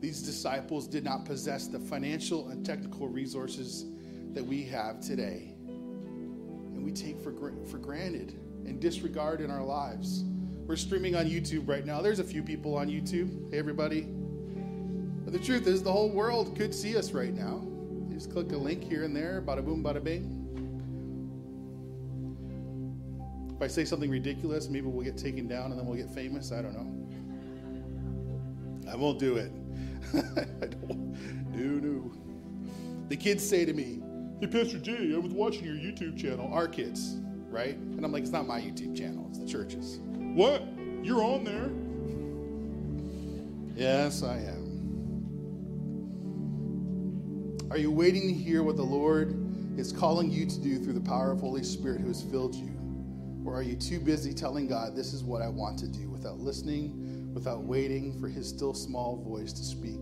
These 0.00 0.22
disciples 0.22 0.88
did 0.88 1.04
not 1.04 1.24
possess 1.24 1.66
the 1.66 1.78
financial 1.78 2.48
and 2.48 2.64
technical 2.64 3.08
resources 3.08 3.84
that 4.32 4.44
we 4.44 4.64
have 4.64 5.00
today. 5.00 5.54
And 5.66 6.82
we 6.84 6.90
take 6.90 7.20
for, 7.20 7.32
for 7.70 7.78
granted 7.78 8.38
and 8.64 8.80
disregard 8.80 9.40
in 9.40 9.50
our 9.50 9.64
lives. 9.64 10.24
We're 10.70 10.76
streaming 10.76 11.16
on 11.16 11.26
YouTube 11.26 11.68
right 11.68 11.84
now. 11.84 12.00
There's 12.00 12.20
a 12.20 12.24
few 12.24 12.44
people 12.44 12.76
on 12.76 12.86
YouTube. 12.86 13.50
Hey, 13.50 13.58
everybody. 13.58 14.02
But 14.02 15.32
the 15.32 15.38
truth 15.40 15.66
is, 15.66 15.82
the 15.82 15.90
whole 15.90 16.08
world 16.08 16.56
could 16.56 16.72
see 16.72 16.96
us 16.96 17.10
right 17.10 17.34
now. 17.34 17.66
You 18.08 18.14
just 18.14 18.30
click 18.30 18.52
a 18.52 18.56
link 18.56 18.84
here 18.84 19.02
and 19.02 19.16
there, 19.16 19.42
bada 19.44 19.64
boom, 19.64 19.82
bada 19.82 20.00
bing. 20.00 20.46
If 23.52 23.60
I 23.60 23.66
say 23.66 23.84
something 23.84 24.08
ridiculous, 24.08 24.68
maybe 24.68 24.86
we'll 24.86 25.04
get 25.04 25.18
taken 25.18 25.48
down 25.48 25.72
and 25.72 25.80
then 25.80 25.86
we'll 25.86 25.96
get 25.98 26.08
famous. 26.08 26.52
I 26.52 26.62
don't 26.62 26.74
know. 26.74 26.86
I 28.92 28.94
won't 28.94 29.18
do 29.18 29.38
it. 29.38 29.50
I 30.14 30.66
don't. 30.66 31.16
No, 31.52 31.80
no. 31.84 32.12
The 33.08 33.16
kids 33.16 33.44
say 33.44 33.64
to 33.64 33.72
me, 33.72 34.00
Hey, 34.40 34.46
Pastor 34.46 34.78
Jay, 34.78 35.12
I 35.16 35.18
was 35.18 35.32
watching 35.32 35.64
your 35.64 35.74
YouTube 35.74 36.16
channel. 36.16 36.48
Our 36.52 36.68
kids, 36.68 37.16
right? 37.48 37.74
And 37.74 38.04
I'm 38.04 38.12
like, 38.12 38.22
It's 38.22 38.30
not 38.30 38.46
my 38.46 38.60
YouTube 38.60 38.96
channel, 38.96 39.26
it's 39.30 39.40
the 39.40 39.48
church's. 39.48 39.98
What? 40.34 40.62
You're 41.02 41.22
on 41.24 41.44
there? 41.44 41.70
Yes, 43.74 44.22
I 44.22 44.36
am. 44.36 44.60
Are 47.70 47.78
you 47.78 47.90
waiting 47.90 48.28
to 48.28 48.34
hear 48.34 48.62
what 48.62 48.76
the 48.76 48.82
Lord 48.82 49.34
is 49.78 49.92
calling 49.92 50.30
you 50.30 50.46
to 50.46 50.60
do 50.60 50.78
through 50.78 50.92
the 50.92 51.00
power 51.00 51.32
of 51.32 51.40
Holy 51.40 51.64
Spirit 51.64 52.00
who 52.00 52.08
has 52.08 52.22
filled 52.22 52.54
you? 52.54 52.70
Or 53.44 53.54
are 53.54 53.62
you 53.62 53.74
too 53.74 53.98
busy 53.98 54.32
telling 54.32 54.68
God, 54.68 54.94
this 54.94 55.12
is 55.12 55.24
what 55.24 55.42
I 55.42 55.48
want 55.48 55.78
to 55.80 55.88
do, 55.88 56.08
without 56.10 56.38
listening, 56.38 57.32
without 57.32 57.62
waiting 57.62 58.18
for 58.20 58.28
his 58.28 58.48
still 58.48 58.74
small 58.74 59.16
voice 59.16 59.52
to 59.54 59.64
speak. 59.64 60.00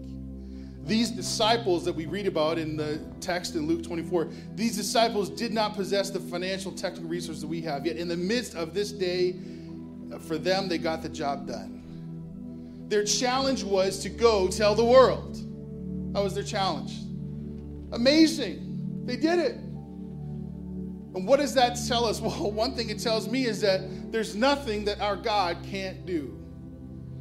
These 0.85 1.11
disciples 1.11 1.85
that 1.85 1.93
we 1.93 2.07
read 2.07 2.27
about 2.27 2.59
in 2.59 2.77
the 2.77 3.01
text 3.21 3.55
in 3.55 3.67
Luke 3.67 3.83
24, 3.83 4.31
these 4.55 4.77
disciples 4.77 5.29
did 5.31 5.53
not 5.53 5.75
possess 5.75 6.11
the 6.11 6.21
financial 6.21 6.73
technical 6.73 7.09
resources 7.09 7.43
that 7.43 7.49
we 7.49 7.61
have. 7.63 7.87
Yet, 7.87 7.97
in 7.97 8.09
the 8.09 8.17
midst 8.17 8.55
of 8.55 8.75
this 8.75 8.91
day, 8.93 9.37
for 10.21 10.39
them, 10.39 10.69
they 10.69 10.79
got 10.79 11.03
the 11.03 11.09
job 11.09 11.47
done. 11.47 12.87
Their 12.89 13.05
challenge 13.05 13.65
was 13.65 13.99
to 14.01 14.09
go 14.09 14.49
tell 14.49 14.75
the 14.75 14.85
world. 14.85 15.37
That 16.15 16.23
was 16.23 16.35
their 16.35 16.45
challenge. 16.45 16.93
Amazing. 17.93 19.05
They 19.05 19.17
did 19.17 19.39
it. 19.39 19.55
And 21.15 21.27
what 21.27 21.39
does 21.39 21.55
that 21.55 21.79
tell 21.87 22.05
us? 22.05 22.21
Well, 22.29 22.51
one 22.51 22.75
thing 22.75 22.91
it 22.91 22.99
tells 22.99 23.29
me 23.29 23.47
is 23.47 23.61
that 23.61 24.13
there's 24.13 24.35
nothing 24.35 24.85
that 24.87 25.01
our 25.01 25.17
God 25.17 25.59
can't 25.63 26.07
do. 26.07 26.35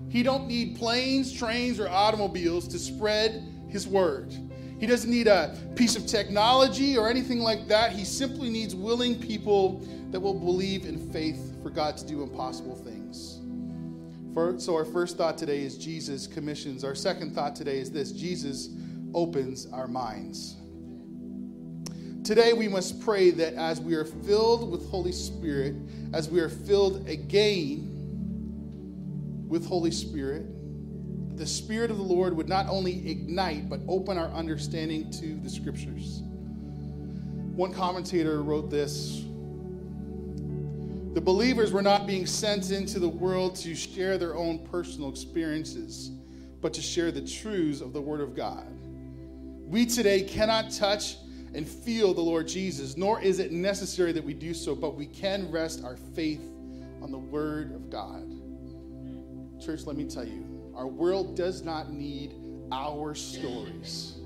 He 0.10 0.24
don't 0.24 0.48
need 0.48 0.78
planes, 0.78 1.34
trains, 1.34 1.80
or 1.80 1.90
automobiles 1.90 2.68
to 2.70 2.80
spread 2.80 3.44
his 3.70 3.88
word. 3.88 4.34
He 4.80 4.86
doesn't 4.86 5.10
need 5.10 5.28
a 5.28 5.58
piece 5.76 5.96
of 5.96 6.06
technology 6.06 6.98
or 6.98 7.10
anything 7.10 7.40
like 7.40 7.68
that. 7.68 7.92
He 7.92 8.06
simply 8.06 8.50
needs 8.50 8.76
willing 8.76 9.20
people 9.20 9.80
that 10.12 10.20
will 10.20 10.36
believe 10.36 10.86
in 10.86 11.12
faith 11.12 11.62
for 11.64 11.70
God 11.70 11.98
to 11.98 12.06
do 12.06 12.22
impossible 12.22 12.76
things. 12.76 13.40
For, 14.34 14.60
so, 14.60 14.76
our 14.76 14.86
first 14.86 15.18
thought 15.18 15.36
today 15.36 15.64
is 15.64 15.80
Jesus 15.80 16.28
commissions. 16.28 16.84
Our 16.84 16.94
second 16.94 17.34
thought 17.34 17.56
today 17.56 17.80
is 17.80 17.92
this 17.92 18.12
Jesus 18.12 18.70
opens 19.16 19.66
our 19.72 19.88
minds. 19.88 20.58
Today, 22.24 22.54
we 22.54 22.68
must 22.68 23.02
pray 23.02 23.32
that 23.32 23.56
as 23.56 23.82
we 23.82 23.96
are 23.96 24.06
filled 24.06 24.70
with 24.70 24.88
Holy 24.90 25.12
Spirit, 25.12 25.76
as 26.14 26.30
we 26.30 26.40
are 26.40 26.50
filled 26.50 27.08
again 27.08 27.94
with 29.48 29.66
Holy 29.66 29.92
Spirit, 29.92 30.46
the 31.38 31.46
Spirit 31.46 31.92
of 31.92 31.98
the 31.98 32.04
Lord 32.04 32.36
would 32.36 32.50
not 32.50 32.68
only 32.68 33.10
ignite, 33.10 33.70
but 33.70 33.80
open 33.88 34.18
our 34.18 34.30
understanding 34.30 35.12
to 35.12 35.36
the 35.36 35.50
Scriptures. 35.50 36.24
One 37.56 37.72
commentator 37.72 38.42
wrote 38.42 38.70
this 38.72 39.24
The 41.14 41.22
believers 41.22 41.72
were 41.72 41.84
not 41.84 42.08
being 42.08 42.26
sent 42.26 42.72
into 42.72 43.00
the 43.00 43.10
world 43.10 43.56
to 43.58 43.76
share 43.76 44.18
their 44.18 44.36
own 44.36 44.60
personal 44.68 45.10
experiences, 45.10 46.12
but 46.60 46.74
to 46.74 46.82
share 46.82 47.12
the 47.12 47.22
truths 47.22 47.82
of 47.82 47.94
the 47.94 48.02
Word 48.02 48.22
of 48.22 48.36
God. 48.36 48.66
We 49.68 49.86
today 49.86 50.22
cannot 50.22 50.72
touch 50.72 51.18
and 51.54 51.68
feel 51.68 52.14
the 52.14 52.22
Lord 52.22 52.48
Jesus, 52.48 52.98
nor 52.98 53.22
is 53.22 53.40
it 53.40 53.52
necessary 53.52 54.12
that 54.12 54.24
we 54.24 54.34
do 54.34 54.54
so, 54.54 54.76
but 54.76 54.96
we 54.96 55.06
can 55.06 55.52
rest 55.52 55.84
our 55.84 55.98
faith 55.98 56.42
on 57.02 57.12
the 57.12 57.18
Word 57.18 57.76
of 57.76 57.90
God. 57.92 58.24
Church, 59.64 59.86
let 59.86 59.96
me 59.96 60.06
tell 60.06 60.26
you, 60.26 60.57
our 60.78 60.86
world 60.86 61.36
does 61.36 61.64
not 61.64 61.92
need 61.92 62.36
our 62.72 63.16
stories, 63.16 64.18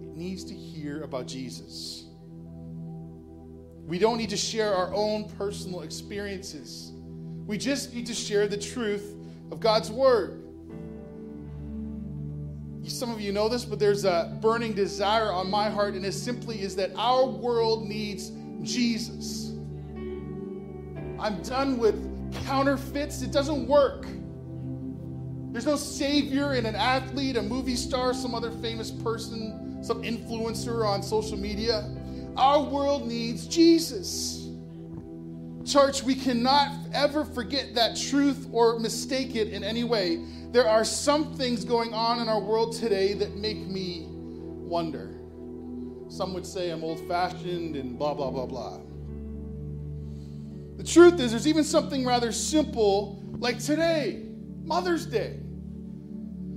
it 0.00 0.16
needs 0.16 0.44
to 0.44 0.54
hear 0.54 1.02
about 1.02 1.26
Jesus. 1.26 2.04
We 3.84 3.98
don't 3.98 4.16
need 4.16 4.30
to 4.30 4.36
share 4.36 4.72
our 4.72 4.94
own 4.94 5.28
personal 5.30 5.82
experiences. 5.82 6.92
We 7.46 7.58
just 7.58 7.92
need 7.92 8.06
to 8.06 8.14
share 8.14 8.46
the 8.46 8.56
truth 8.56 9.16
of 9.50 9.58
God's 9.58 9.90
word. 9.90 10.40
Some 12.86 13.10
of 13.10 13.20
you 13.20 13.32
know 13.32 13.48
this, 13.48 13.64
but 13.64 13.78
there's 13.78 14.04
a 14.04 14.38
burning 14.40 14.72
desire 14.72 15.32
on 15.32 15.50
my 15.50 15.68
heart, 15.68 15.94
and 15.94 16.06
it 16.06 16.12
simply 16.12 16.60
is 16.60 16.76
that 16.76 16.92
our 16.96 17.26
world 17.26 17.88
needs 17.88 18.30
Jesus. 18.62 19.52
I'm 21.18 21.42
done 21.42 21.76
with 21.76 21.96
counterfeits, 22.46 23.22
it 23.22 23.32
doesn't 23.32 23.66
work. 23.66 24.06
There's 25.54 25.66
no 25.66 25.76
savior 25.76 26.54
in 26.54 26.66
an 26.66 26.74
athlete, 26.74 27.36
a 27.36 27.42
movie 27.42 27.76
star, 27.76 28.12
some 28.12 28.34
other 28.34 28.50
famous 28.50 28.90
person, 28.90 29.84
some 29.84 30.02
influencer 30.02 30.84
on 30.84 31.00
social 31.00 31.38
media. 31.38 31.88
Our 32.36 32.64
world 32.64 33.06
needs 33.06 33.46
Jesus. 33.46 34.48
Church, 35.64 36.02
we 36.02 36.16
cannot 36.16 36.72
ever 36.92 37.24
forget 37.24 37.72
that 37.76 37.96
truth 37.96 38.48
or 38.50 38.80
mistake 38.80 39.36
it 39.36 39.50
in 39.50 39.62
any 39.62 39.84
way. 39.84 40.24
There 40.50 40.68
are 40.68 40.84
some 40.84 41.36
things 41.36 41.64
going 41.64 41.94
on 41.94 42.18
in 42.18 42.28
our 42.28 42.40
world 42.40 42.74
today 42.74 43.12
that 43.12 43.36
make 43.36 43.58
me 43.58 44.06
wonder. 44.08 45.14
Some 46.08 46.34
would 46.34 46.46
say 46.46 46.70
I'm 46.70 46.82
old 46.82 47.06
fashioned 47.06 47.76
and 47.76 47.96
blah, 47.96 48.14
blah, 48.14 48.32
blah, 48.32 48.46
blah. 48.46 48.80
The 50.78 50.84
truth 50.84 51.20
is, 51.20 51.30
there's 51.30 51.46
even 51.46 51.62
something 51.62 52.04
rather 52.04 52.32
simple 52.32 53.22
like 53.38 53.60
today, 53.60 54.24
Mother's 54.64 55.06
Day 55.06 55.42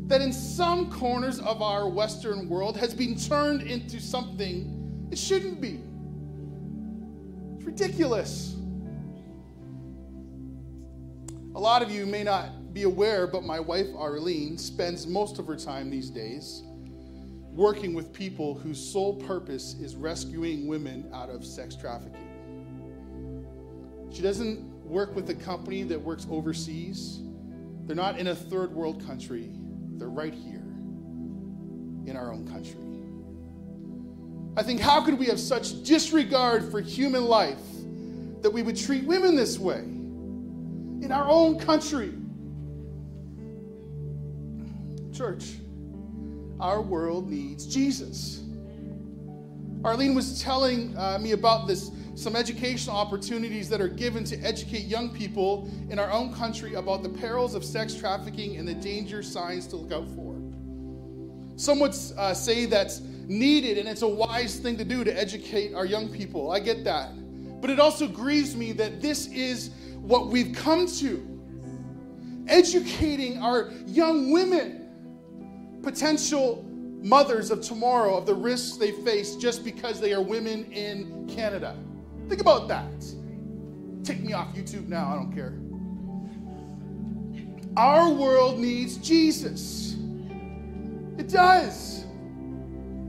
that 0.08 0.22
in 0.22 0.32
some 0.32 0.90
corners 0.90 1.40
of 1.40 1.62
our 1.62 1.90
Western 1.90 2.48
world 2.48 2.78
has 2.78 2.94
been 2.94 3.18
turned 3.18 3.62
into 3.62 4.00
something 4.00 5.08
it 5.12 5.18
shouldn't 5.18 5.62
be. 5.62 5.82
It's 7.56 7.66
ridiculous. 7.66 8.56
A 11.56 11.60
lot 11.60 11.82
of 11.82 11.92
you 11.92 12.06
may 12.06 12.24
not 12.24 12.74
be 12.74 12.84
aware, 12.84 13.28
but 13.28 13.44
my 13.44 13.60
wife 13.60 13.88
Arlene 13.96 14.58
spends 14.58 15.08
most 15.08 15.40
of 15.40 15.48
her 15.48 15.56
time 15.56 15.90
these 15.90 16.10
days 16.10 16.64
working 17.52 17.96
with 17.96 18.14
people 18.14 18.54
whose 18.54 18.80
sole 18.80 19.16
purpose 19.16 19.74
is 19.82 19.96
rescuing 19.96 20.68
women 20.68 21.10
out 21.12 21.30
of 21.30 21.44
sex 21.44 21.76
trafficking. 21.76 22.28
She 24.14 24.22
doesn't 24.22 24.60
work 24.86 25.16
with 25.16 25.30
a 25.32 25.34
company 25.34 25.82
that 25.84 26.00
works 26.00 26.28
overseas. 26.30 27.20
They're 27.86 27.96
not 27.96 28.20
in 28.20 28.28
a 28.28 28.36
third 28.36 28.72
world 28.72 29.04
country. 29.06 29.57
They're 29.98 30.10
right 30.10 30.34
here 30.34 30.64
in 32.06 32.16
our 32.16 32.32
own 32.32 32.48
country. 32.48 32.84
I 34.56 34.64
think, 34.64 34.80
how 34.80 35.02
could 35.04 35.20
we 35.20 35.28
have 35.28 35.40
such 35.40 35.84
disregard 35.84 36.72
for 36.72 36.82
human 36.82 37.26
life 37.26 37.62
that 38.42 38.50
we 38.52 38.64
would 38.64 38.78
treat 38.78 39.04
women 39.04 39.36
this 39.36 39.60
way 39.60 39.80
in 39.80 41.12
our 41.12 41.28
own 41.28 41.60
country? 41.60 42.14
Church, 45.14 45.56
our 46.60 46.82
world 46.82 47.30
needs 47.30 47.66
Jesus. 47.66 48.44
Arlene 49.84 50.16
was 50.16 50.42
telling 50.42 50.98
uh, 50.98 51.18
me 51.20 51.32
about 51.32 51.68
this 51.68 51.92
some 52.16 52.36
educational 52.36 52.96
opportunities 52.96 53.70
that 53.70 53.80
are 53.80 53.88
given 53.88 54.24
to 54.24 54.36
educate 54.40 54.86
young 54.86 55.10
people 55.10 55.70
in 55.92 56.00
our 56.00 56.12
own 56.12 56.34
country 56.34 56.74
about 56.74 57.04
the 57.04 57.10
perils 57.10 57.54
of 57.54 57.64
sex 57.64 57.94
trafficking 57.94 58.58
and 58.58 58.68
the 58.68 58.74
danger 58.74 59.22
signs 59.22 59.68
to 59.68 59.76
look 59.76 59.92
out 59.92 60.10
for. 60.16 60.36
Some 61.58 61.80
would 61.80 61.96
uh, 62.18 62.34
say 62.34 62.66
that's 62.66 63.02
needed 63.28 63.78
and 63.78 63.88
it's 63.88 64.02
a 64.02 64.08
wise 64.08 64.58
thing 64.58 64.78
to 64.78 64.84
do 64.84 65.04
to 65.04 65.16
educate 65.16 65.76
our 65.76 65.86
young 65.86 66.10
people. 66.10 66.52
I 66.52 66.60
get 66.60 66.84
that. 66.86 67.12
But 67.62 67.70
it 67.70 67.80
also 67.80 68.08
grieves 68.08 68.56
me 68.56 68.72
that 68.74 69.00
this 69.00 69.28
is 69.28 69.72
what 70.02 70.28
we've 70.28 70.56
come 70.56 70.88
to 70.88 71.38
educating 72.48 73.38
our 73.40 73.72
young 73.86 74.32
women, 74.32 74.88
potential 75.84 76.67
mothers 77.02 77.52
of 77.52 77.62
tomorrow, 77.62 78.18
of 78.18 78.26
the 78.26 78.34
risks 78.34 78.78
they 78.78 78.92
face 78.92 79.36
just 79.36 79.64
because 79.64 80.00
they 80.00 80.14
are 80.14 80.22
women 80.22 80.66
in 80.72 81.28
Canada. 81.28 81.78
Think 82.28 82.42
about 82.42 82.68
that. 82.68 83.06
Take 84.04 84.22
me 84.22 84.34
off 84.34 84.56
YouTube 84.56 84.88
now, 84.88 85.12
I 85.12 85.16
don't 85.16 85.34
care. 85.34 85.60
Our 87.78 88.10
world 88.10 88.60
needs 88.60 88.98
Jesus. 88.98 89.96
It 91.18 91.30
does. 91.30 92.06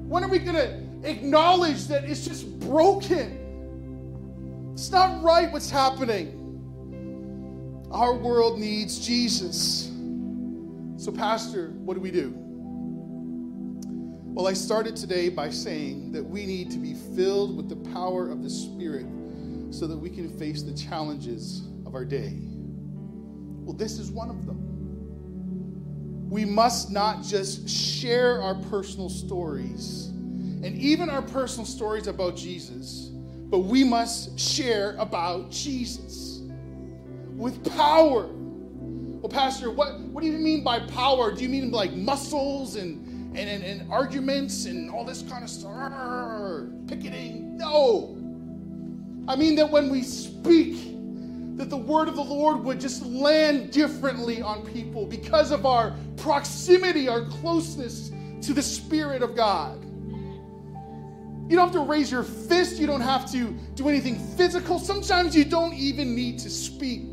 When 0.09 0.25
are 0.25 0.29
we 0.29 0.39
going 0.39 0.57
to 0.57 1.09
acknowledge 1.09 1.87
that 1.87 2.05
it's 2.05 2.27
just 2.27 2.59
broken? 2.61 4.73
It's 4.75 4.91
not 4.91 5.23
right 5.23 5.51
what's 5.53 5.71
happening. 5.71 6.35
Our 7.91 8.15
world 8.15 8.59
needs 8.59 8.99
Jesus. 8.99 9.91
So, 10.97 11.13
Pastor, 11.13 11.71
what 11.85 11.95
do 11.95 12.01
we 12.01 12.11
do? 12.11 12.48
Well, 14.39 14.47
I 14.47 14.53
started 14.53 14.95
today 14.95 15.31
by 15.31 15.51
saying 15.51 16.13
that 16.13 16.23
we 16.23 16.47
need 16.47 16.71
to 16.71 16.79
be 16.79 16.95
filled 16.95 17.57
with 17.57 17.69
the 17.69 17.91
power 17.91 18.31
of 18.31 18.45
the 18.45 18.49
Spirit 18.49 19.05
so 19.71 19.89
that 19.89 19.97
we 19.97 20.09
can 20.09 20.29
face 20.29 20.63
the 20.63 20.75
challenges 20.75 21.63
of 21.85 21.97
our 21.97 22.05
day. 22.05 22.39
Well, 22.39 23.77
this 23.77 23.99
is 23.99 24.13
one 24.13 24.31
of 24.31 24.47
them. 24.47 26.31
We 26.31 26.45
must 26.45 26.93
not 26.93 27.25
just 27.25 27.69
share 27.69 28.41
our 28.41 28.55
personal 28.71 29.11
stories 29.11 30.07
and 30.07 30.67
even 30.67 31.11
our 31.11 31.23
personal 31.23 31.67
stories 31.67 32.07
about 32.07 32.37
Jesus, 32.37 33.11
but 33.51 33.65
we 33.65 33.83
must 33.83 34.39
share 34.39 34.95
about 35.01 35.51
Jesus 35.51 36.43
with 37.35 37.77
power. 37.77 38.29
Well, 38.29 39.31
Pastor, 39.31 39.73
what, 39.73 39.99
what 39.99 40.23
do 40.23 40.29
you 40.29 40.39
mean 40.39 40.63
by 40.63 40.79
power? 40.79 41.35
Do 41.35 41.43
you 41.43 41.49
mean 41.49 41.73
like 41.73 41.93
muscles 41.95 42.77
and 42.77 43.08
and, 43.39 43.49
and, 43.49 43.63
and 43.63 43.93
arguments 43.93 44.65
and 44.65 44.91
all 44.91 45.05
this 45.05 45.23
kind 45.23 45.45
of 45.45 45.51
stuff, 45.51 45.93
picketing. 46.89 47.57
No. 47.57 48.17
I 49.29 49.37
mean 49.37 49.55
that 49.57 49.71
when 49.71 49.91
we 49.91 50.03
speak, 50.03 50.97
that 51.57 51.71
the 51.71 51.77
word 51.77 52.09
of 52.09 52.17
the 52.17 52.23
Lord 52.23 52.65
would 52.65 52.81
just 52.81 53.05
land 53.05 53.71
differently 53.71 54.43
on 54.43 54.67
people 54.67 55.07
because 55.07 55.53
of 55.53 55.67
our 55.67 55.95
proximity, 56.17 57.09
our 57.09 57.27
closeness 57.27 58.11
to 58.43 58.53
the 58.53 58.63
Spirit 58.63 59.23
of 59.23 59.37
God. 59.37 59.85
You 61.49 61.57
don't 61.57 61.73
have 61.73 61.73
to 61.73 61.81
raise 61.81 62.11
your 62.11 62.25
fist. 62.25 62.79
You 62.79 62.87
don't 62.87 63.01
have 63.01 63.31
to 63.33 63.53
do 63.75 63.89
anything 63.89 64.19
physical. 64.37 64.79
Sometimes 64.79 65.35
you 65.35 65.45
don't 65.45 65.73
even 65.75 66.15
need 66.15 66.39
to 66.41 66.51
speak. 66.51 67.08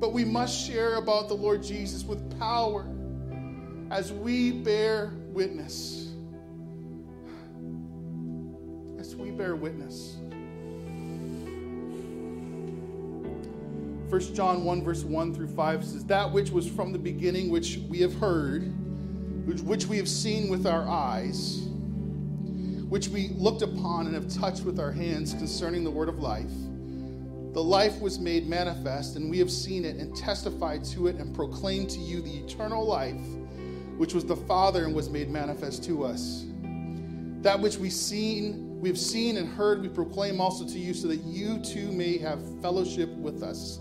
But 0.00 0.14
we 0.14 0.24
must 0.24 0.66
share 0.66 0.94
about 0.94 1.28
the 1.28 1.34
Lord 1.34 1.62
Jesus 1.62 2.04
with 2.04 2.38
power 2.38 2.86
as 3.90 4.12
we 4.14 4.50
bear 4.50 5.12
witness. 5.26 6.08
As 8.98 9.14
we 9.14 9.30
bear 9.30 9.56
witness. 9.56 10.16
1 14.10 14.34
John 14.34 14.64
1, 14.64 14.82
verse 14.82 15.04
1 15.04 15.34
through 15.34 15.48
5 15.48 15.84
says, 15.84 16.04
That 16.06 16.32
which 16.32 16.50
was 16.50 16.66
from 16.66 16.92
the 16.92 16.98
beginning, 16.98 17.50
which 17.50 17.78
we 17.88 17.98
have 18.00 18.14
heard, 18.14 18.62
which, 19.46 19.86
we 19.86 19.98
have 19.98 20.08
seen 20.08 20.48
with 20.48 20.66
our 20.66 20.88
eyes, 20.88 21.60
which 22.88 23.08
we 23.08 23.28
looked 23.36 23.62
upon 23.62 24.06
and 24.06 24.14
have 24.14 24.28
touched 24.28 24.64
with 24.64 24.80
our 24.80 24.90
hands 24.90 25.34
concerning 25.34 25.84
the 25.84 25.90
word 25.90 26.08
of 26.08 26.18
life. 26.18 26.50
The 27.52 27.62
life 27.62 28.00
was 28.00 28.20
made 28.20 28.46
manifest, 28.46 29.16
and 29.16 29.28
we 29.28 29.38
have 29.38 29.50
seen 29.50 29.84
it 29.84 29.96
and 29.96 30.16
testified 30.16 30.84
to 30.84 31.08
it 31.08 31.16
and 31.16 31.34
proclaimed 31.34 31.90
to 31.90 31.98
you 31.98 32.20
the 32.20 32.38
eternal 32.38 32.86
life, 32.86 33.20
which 33.96 34.14
was 34.14 34.24
the 34.24 34.36
Father 34.36 34.84
and 34.84 34.94
was 34.94 35.10
made 35.10 35.28
manifest 35.28 35.82
to 35.84 36.04
us. 36.04 36.44
That 37.42 37.58
which 37.58 37.76
we 37.76 37.90
seen, 37.90 38.80
we 38.80 38.88
have 38.88 38.98
seen 38.98 39.36
and 39.36 39.48
heard, 39.48 39.82
we 39.82 39.88
proclaim 39.88 40.40
also 40.40 40.64
to 40.64 40.78
you, 40.78 40.94
so 40.94 41.08
that 41.08 41.24
you 41.24 41.58
too 41.58 41.90
may 41.90 42.18
have 42.18 42.38
fellowship 42.62 43.08
with 43.16 43.42
us. 43.42 43.80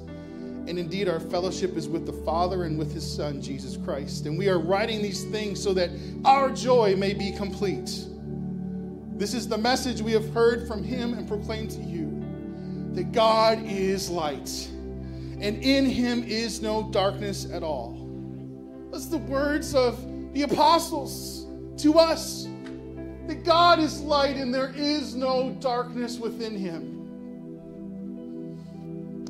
And 0.65 0.79
indeed, 0.79 1.07
our 1.07 1.19
fellowship 1.19 1.77
is 1.77 1.87
with 1.87 2.07
the 2.07 2.13
Father 2.25 2.63
and 2.63 2.77
with 2.77 2.91
His 2.91 3.05
Son, 3.05 3.39
Jesus 3.39 3.77
Christ. 3.77 4.25
And 4.25 4.35
we 4.35 4.49
are 4.49 4.59
writing 4.59 5.03
these 5.03 5.25
things 5.25 5.61
so 5.61 5.75
that 5.75 5.91
our 6.25 6.49
joy 6.49 6.95
may 6.95 7.13
be 7.13 7.31
complete. 7.33 8.05
This 9.15 9.35
is 9.35 9.47
the 9.47 9.57
message 9.59 10.01
we 10.01 10.13
have 10.13 10.33
heard 10.33 10.67
from 10.67 10.83
Him 10.83 11.13
and 11.13 11.27
proclaimed 11.27 11.69
to 11.71 11.81
you 11.81 12.08
that 12.99 13.13
God 13.13 13.63
is 13.63 14.09
light, 14.09 14.67
and 15.39 15.63
in 15.63 15.85
Him 15.85 16.21
is 16.21 16.61
no 16.61 16.91
darkness 16.91 17.49
at 17.49 17.63
all. 17.63 17.95
That's 18.91 19.05
the 19.05 19.19
words 19.19 19.73
of 19.73 20.05
the 20.33 20.41
apostles 20.41 21.47
to 21.81 21.97
us 21.97 22.45
that 23.27 23.45
God 23.45 23.79
is 23.79 24.01
light 24.01 24.35
and 24.35 24.53
there 24.53 24.73
is 24.75 25.15
no 25.15 25.55
darkness 25.61 26.19
within 26.19 26.57
Him. 26.57 26.97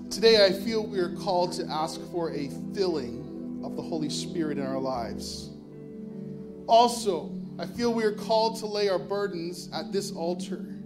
Today, 0.09 0.43
I 0.43 0.51
feel 0.51 0.83
we 0.83 0.97
are 0.97 1.15
called 1.17 1.51
to 1.53 1.67
ask 1.67 2.01
for 2.09 2.31
a 2.31 2.49
filling 2.73 3.61
of 3.63 3.75
the 3.75 3.83
Holy 3.83 4.09
Spirit 4.09 4.57
in 4.57 4.65
our 4.65 4.79
lives. 4.79 5.51
Also, 6.65 7.31
I 7.59 7.67
feel 7.67 7.93
we 7.93 8.03
are 8.03 8.15
called 8.15 8.57
to 8.61 8.65
lay 8.65 8.89
our 8.89 8.97
burdens 8.97 9.69
at 9.71 9.91
this 9.91 10.11
altar 10.11 10.78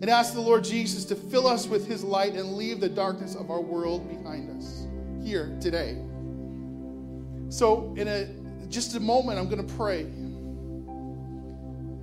and 0.00 0.08
ask 0.08 0.32
the 0.32 0.40
Lord 0.40 0.64
Jesus 0.64 1.04
to 1.06 1.14
fill 1.14 1.46
us 1.46 1.66
with 1.66 1.86
his 1.86 2.02
light 2.02 2.34
and 2.34 2.54
leave 2.54 2.80
the 2.80 2.88
darkness 2.88 3.34
of 3.34 3.50
our 3.50 3.60
world 3.60 4.08
behind 4.08 4.50
us 4.56 4.86
here 5.22 5.56
today. 5.60 5.98
So, 7.50 7.92
in 7.96 8.08
a 8.08 8.28
just 8.68 8.94
a 8.94 9.00
moment, 9.00 9.38
I'm 9.38 9.48
going 9.48 9.66
to 9.66 9.74
pray. 9.74 10.02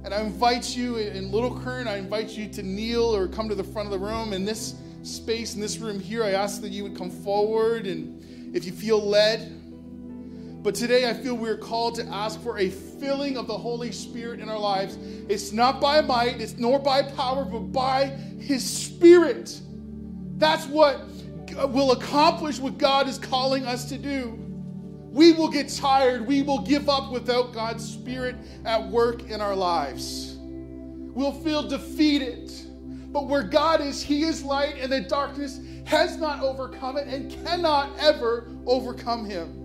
And 0.04 0.14
I 0.14 0.22
invite 0.22 0.76
you 0.76 0.98
in 0.98 1.32
Little 1.32 1.58
Current, 1.60 1.88
I 1.88 1.98
invite 1.98 2.30
you 2.30 2.48
to 2.50 2.64
kneel 2.64 3.04
or 3.04 3.28
come 3.28 3.50
to 3.50 3.56
the 3.56 3.64
front 3.64 3.88
of 3.88 4.00
the 4.00 4.06
room. 4.06 4.34
In 4.34 4.46
this 4.46 4.76
space, 5.04 5.56
in 5.56 5.62
this 5.62 5.80
room 5.80 6.00
here, 6.00 6.24
I 6.24 6.32
ask 6.32 6.62
that 6.62 6.70
you 6.70 6.84
would 6.84 6.98
come 6.98 7.10
forward 7.10 7.88
and 7.88 8.56
if 8.56 8.66
you 8.66 8.72
feel 8.72 9.02
led. 9.06 9.54
But 10.68 10.76
today 10.76 11.10
I 11.10 11.14
feel 11.14 11.34
we're 11.34 11.56
called 11.56 11.96
to 11.96 12.06
ask 12.08 12.44
for 12.44 12.58
a 12.58 12.70
filling 12.70 13.38
of 13.38 13.48
the 13.48 13.58
Holy 13.58 13.90
Spirit 13.94 14.42
in 14.42 14.50
our 14.50 14.60
lives. 14.60 14.98
It's 15.30 15.54
not 15.54 15.80
by 15.80 16.02
might, 16.02 16.42
it's 16.42 16.58
nor 16.58 16.78
by 16.78 17.04
power, 17.04 17.46
but 17.46 17.72
by 17.72 18.08
His 18.38 18.70
Spirit. 18.70 19.62
That's 20.36 20.66
what 20.66 21.06
will 21.70 21.94
accomplish 21.94 22.60
what 22.60 22.78
God 22.78 23.08
is 23.08 23.18
calling 23.18 23.66
us 23.66 23.86
to 23.86 23.98
do. 23.98 24.38
We 25.10 25.32
will 25.32 25.48
get 25.48 25.70
tired, 25.70 26.28
we 26.28 26.42
will 26.42 26.60
give 26.60 26.90
up 26.90 27.14
without 27.14 27.54
God's 27.54 27.90
Spirit 27.90 28.36
at 28.66 28.90
work 28.90 29.30
in 29.30 29.40
our 29.40 29.56
lives. 29.56 30.36
We'll 30.38 31.32
feel 31.32 31.66
defeated. 31.66 32.52
But 33.14 33.28
where 33.28 33.44
God 33.44 33.80
is, 33.80 34.04
He 34.04 34.24
is 34.24 34.44
light, 34.44 34.76
and 34.82 34.92
the 34.92 35.00
darkness 35.00 35.62
has 35.86 36.18
not 36.18 36.44
overcome 36.44 36.98
it 36.98 37.08
and 37.08 37.32
cannot 37.46 37.98
ever 38.00 38.52
overcome 38.66 39.24
Him. 39.24 39.57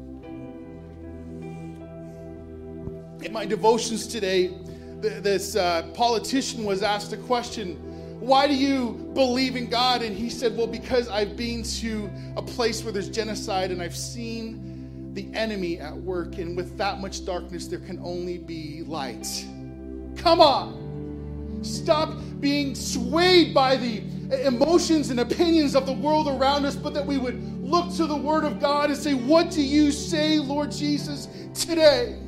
In 3.22 3.32
my 3.32 3.46
devotions 3.46 4.08
today, 4.08 4.52
this 5.00 5.54
uh, 5.54 5.88
politician 5.94 6.64
was 6.64 6.82
asked 6.82 7.12
a 7.12 7.16
question 7.16 7.76
Why 8.18 8.48
do 8.48 8.54
you 8.54 9.10
believe 9.14 9.54
in 9.54 9.70
God? 9.70 10.02
And 10.02 10.16
he 10.16 10.28
said, 10.28 10.56
Well, 10.56 10.66
because 10.66 11.08
I've 11.08 11.36
been 11.36 11.62
to 11.62 12.10
a 12.36 12.42
place 12.42 12.82
where 12.82 12.92
there's 12.92 13.08
genocide 13.08 13.70
and 13.70 13.80
I've 13.80 13.96
seen 13.96 15.12
the 15.14 15.32
enemy 15.34 15.78
at 15.78 15.94
work, 15.94 16.38
and 16.38 16.56
with 16.56 16.76
that 16.78 17.00
much 17.00 17.24
darkness, 17.24 17.68
there 17.68 17.78
can 17.78 18.00
only 18.02 18.38
be 18.38 18.82
light. 18.86 19.46
Come 20.16 20.40
on. 20.40 21.60
Stop 21.62 22.14
being 22.40 22.74
swayed 22.74 23.54
by 23.54 23.76
the 23.76 24.02
emotions 24.44 25.10
and 25.10 25.20
opinions 25.20 25.76
of 25.76 25.86
the 25.86 25.92
world 25.92 26.26
around 26.26 26.64
us, 26.64 26.74
but 26.74 26.92
that 26.94 27.06
we 27.06 27.18
would 27.18 27.40
look 27.62 27.94
to 27.94 28.06
the 28.06 28.16
Word 28.16 28.42
of 28.42 28.58
God 28.58 28.90
and 28.90 28.98
say, 28.98 29.14
What 29.14 29.52
do 29.52 29.62
you 29.62 29.92
say, 29.92 30.40
Lord 30.40 30.72
Jesus, 30.72 31.28
today? 31.54 32.18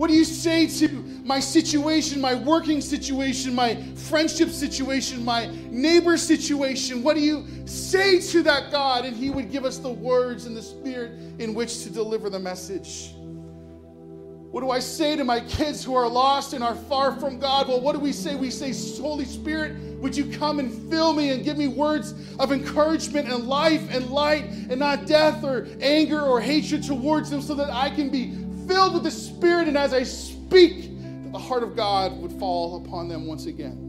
What 0.00 0.08
do 0.08 0.16
you 0.16 0.24
say 0.24 0.66
to 0.66 0.88
my 1.24 1.40
situation, 1.40 2.22
my 2.22 2.34
working 2.34 2.80
situation, 2.80 3.54
my 3.54 3.74
friendship 4.08 4.48
situation, 4.48 5.22
my 5.22 5.50
neighbor 5.68 6.16
situation? 6.16 7.02
What 7.02 7.16
do 7.16 7.20
you 7.20 7.46
say 7.66 8.18
to 8.18 8.42
that 8.44 8.70
God? 8.70 9.04
And 9.04 9.14
He 9.14 9.28
would 9.28 9.50
give 9.52 9.66
us 9.66 9.76
the 9.76 9.90
words 9.90 10.46
and 10.46 10.56
the 10.56 10.62
spirit 10.62 11.12
in 11.38 11.52
which 11.52 11.82
to 11.82 11.90
deliver 11.90 12.30
the 12.30 12.38
message. 12.38 13.12
What 14.50 14.62
do 14.62 14.70
I 14.70 14.78
say 14.78 15.16
to 15.16 15.22
my 15.22 15.40
kids 15.40 15.84
who 15.84 15.94
are 15.94 16.08
lost 16.08 16.54
and 16.54 16.64
are 16.64 16.76
far 16.76 17.14
from 17.20 17.38
God? 17.38 17.68
Well, 17.68 17.82
what 17.82 17.92
do 17.92 18.00
we 18.00 18.12
say? 18.12 18.36
We 18.36 18.48
say, 18.50 18.72
Holy 19.02 19.26
Spirit, 19.26 19.76
would 20.00 20.16
you 20.16 20.34
come 20.38 20.60
and 20.60 20.72
fill 20.90 21.12
me 21.12 21.28
and 21.28 21.44
give 21.44 21.58
me 21.58 21.68
words 21.68 22.14
of 22.38 22.52
encouragement 22.52 23.28
and 23.30 23.44
life 23.46 23.86
and 23.94 24.08
light 24.08 24.44
and 24.44 24.78
not 24.78 25.06
death 25.06 25.44
or 25.44 25.68
anger 25.82 26.22
or 26.22 26.40
hatred 26.40 26.84
towards 26.84 27.28
them 27.28 27.42
so 27.42 27.54
that 27.54 27.68
I 27.68 27.90
can 27.90 28.08
be 28.08 28.34
filled 28.66 28.94
with 28.94 29.02
the 29.02 29.10
Spirit, 29.10 29.68
and 29.68 29.76
as 29.76 29.92
I 29.92 30.02
speak, 30.02 30.90
that 31.22 31.32
the 31.32 31.38
heart 31.38 31.62
of 31.62 31.76
God 31.76 32.20
would 32.20 32.32
fall 32.32 32.84
upon 32.84 33.08
them 33.08 33.26
once 33.26 33.46
again. 33.46 33.86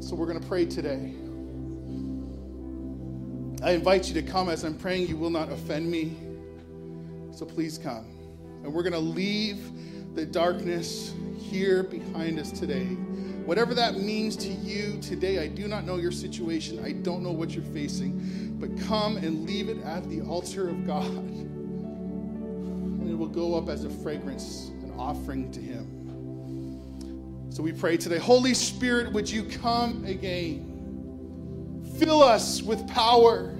So 0.00 0.14
we're 0.14 0.26
going 0.26 0.40
to 0.40 0.46
pray 0.46 0.66
today. 0.66 1.14
I 3.62 3.72
invite 3.72 4.06
you 4.08 4.14
to 4.14 4.22
come 4.22 4.48
as 4.48 4.62
I'm 4.62 4.76
praying. 4.76 5.08
You 5.08 5.16
will 5.16 5.30
not 5.30 5.50
offend 5.50 5.90
me. 5.90 6.16
So 7.32 7.44
please 7.44 7.78
come. 7.78 8.04
And 8.62 8.72
we're 8.72 8.82
going 8.82 8.92
to 8.92 8.98
leave 8.98 9.70
the 10.14 10.24
darkness 10.24 11.12
here 11.38 11.82
behind 11.82 12.38
us 12.38 12.52
today. 12.52 12.84
Whatever 12.84 13.74
that 13.74 13.96
means 13.96 14.36
to 14.36 14.48
you 14.48 14.98
today, 15.00 15.38
I 15.40 15.48
do 15.48 15.66
not 15.68 15.84
know 15.84 15.96
your 15.96 16.12
situation. 16.12 16.84
I 16.84 16.92
don't 16.92 17.22
know 17.22 17.32
what 17.32 17.50
you're 17.50 17.64
facing. 17.64 18.56
But 18.60 18.78
come 18.86 19.16
and 19.16 19.44
leave 19.46 19.68
it 19.68 19.82
at 19.82 20.08
the 20.08 20.20
altar 20.20 20.68
of 20.68 20.86
God 20.86 21.55
will 23.16 23.26
go 23.26 23.54
up 23.56 23.68
as 23.68 23.84
a 23.84 23.90
fragrance, 23.90 24.70
an 24.82 24.92
offering 24.98 25.50
to 25.52 25.60
Him. 25.60 25.96
So 27.50 27.62
we 27.62 27.72
pray 27.72 27.96
today, 27.96 28.18
Holy 28.18 28.52
Spirit, 28.52 29.12
would 29.12 29.30
you 29.30 29.42
come 29.42 30.04
again? 30.04 31.84
Fill 31.98 32.22
us 32.22 32.62
with 32.62 32.86
power 32.88 33.56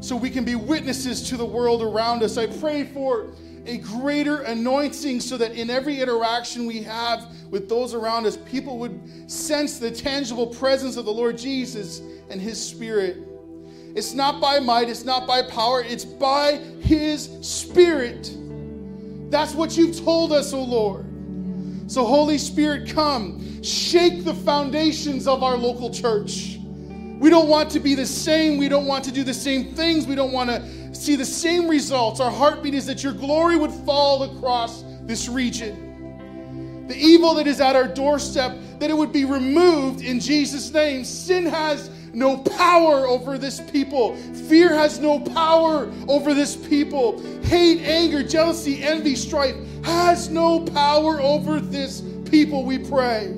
so 0.00 0.16
we 0.16 0.30
can 0.30 0.44
be 0.44 0.54
witnesses 0.54 1.28
to 1.28 1.36
the 1.36 1.44
world 1.44 1.82
around 1.82 2.22
us. 2.22 2.38
I 2.38 2.46
pray 2.46 2.84
for 2.84 3.34
a 3.66 3.78
greater 3.78 4.42
anointing 4.42 5.20
so 5.20 5.36
that 5.36 5.52
in 5.52 5.68
every 5.68 6.00
interaction 6.00 6.66
we 6.66 6.82
have 6.82 7.26
with 7.50 7.68
those 7.68 7.94
around 7.94 8.24
us, 8.24 8.38
people 8.46 8.78
would 8.78 9.30
sense 9.30 9.78
the 9.78 9.90
tangible 9.90 10.46
presence 10.46 10.96
of 10.96 11.04
the 11.04 11.12
Lord 11.12 11.36
Jesus 11.36 12.00
and 12.30 12.40
His 12.40 12.64
Spirit. 12.64 13.18
It's 13.94 14.12
not 14.12 14.40
by 14.40 14.60
might, 14.60 14.88
it's 14.88 15.04
not 15.04 15.26
by 15.26 15.42
power, 15.42 15.82
it's 15.82 16.04
by 16.04 16.58
His 16.80 17.30
Spirit. 17.42 18.34
That's 19.30 19.54
what 19.54 19.76
you've 19.76 20.02
told 20.04 20.32
us, 20.32 20.52
O 20.52 20.58
oh 20.58 20.64
Lord. 20.64 21.06
So, 21.90 22.04
Holy 22.04 22.38
Spirit, 22.38 22.90
come, 22.90 23.62
shake 23.62 24.24
the 24.24 24.34
foundations 24.34 25.26
of 25.28 25.42
our 25.42 25.56
local 25.56 25.92
church. 25.92 26.58
We 27.18 27.30
don't 27.30 27.48
want 27.48 27.70
to 27.70 27.80
be 27.80 27.94
the 27.94 28.06
same. 28.06 28.58
We 28.58 28.68
don't 28.68 28.86
want 28.86 29.04
to 29.04 29.12
do 29.12 29.24
the 29.24 29.34
same 29.34 29.72
things. 29.74 30.06
We 30.06 30.14
don't 30.14 30.32
want 30.32 30.50
to 30.50 30.94
see 30.94 31.16
the 31.16 31.24
same 31.24 31.68
results. 31.68 32.20
Our 32.20 32.30
heartbeat 32.30 32.74
is 32.74 32.86
that 32.86 33.02
your 33.02 33.12
glory 33.12 33.56
would 33.56 33.70
fall 33.70 34.24
across 34.24 34.84
this 35.02 35.28
region. 35.28 36.86
The 36.88 36.96
evil 36.96 37.34
that 37.34 37.46
is 37.46 37.60
at 37.60 37.74
our 37.74 37.88
doorstep, 37.88 38.56
that 38.80 38.90
it 38.90 38.96
would 38.96 39.12
be 39.12 39.24
removed 39.24 40.02
in 40.02 40.20
Jesus' 40.20 40.70
name. 40.72 41.04
Sin 41.04 41.46
has 41.46 41.88
no 42.16 42.38
power 42.38 43.06
over 43.06 43.36
this 43.36 43.60
people. 43.60 44.16
Fear 44.16 44.74
has 44.74 44.98
no 44.98 45.20
power 45.20 45.92
over 46.08 46.32
this 46.32 46.56
people. 46.56 47.22
Hate, 47.42 47.82
anger, 47.82 48.22
jealousy, 48.22 48.82
envy, 48.82 49.14
strife 49.14 49.54
has 49.84 50.30
no 50.30 50.60
power 50.60 51.20
over 51.20 51.60
this 51.60 52.02
people, 52.30 52.64
we 52.64 52.78
pray. 52.78 53.36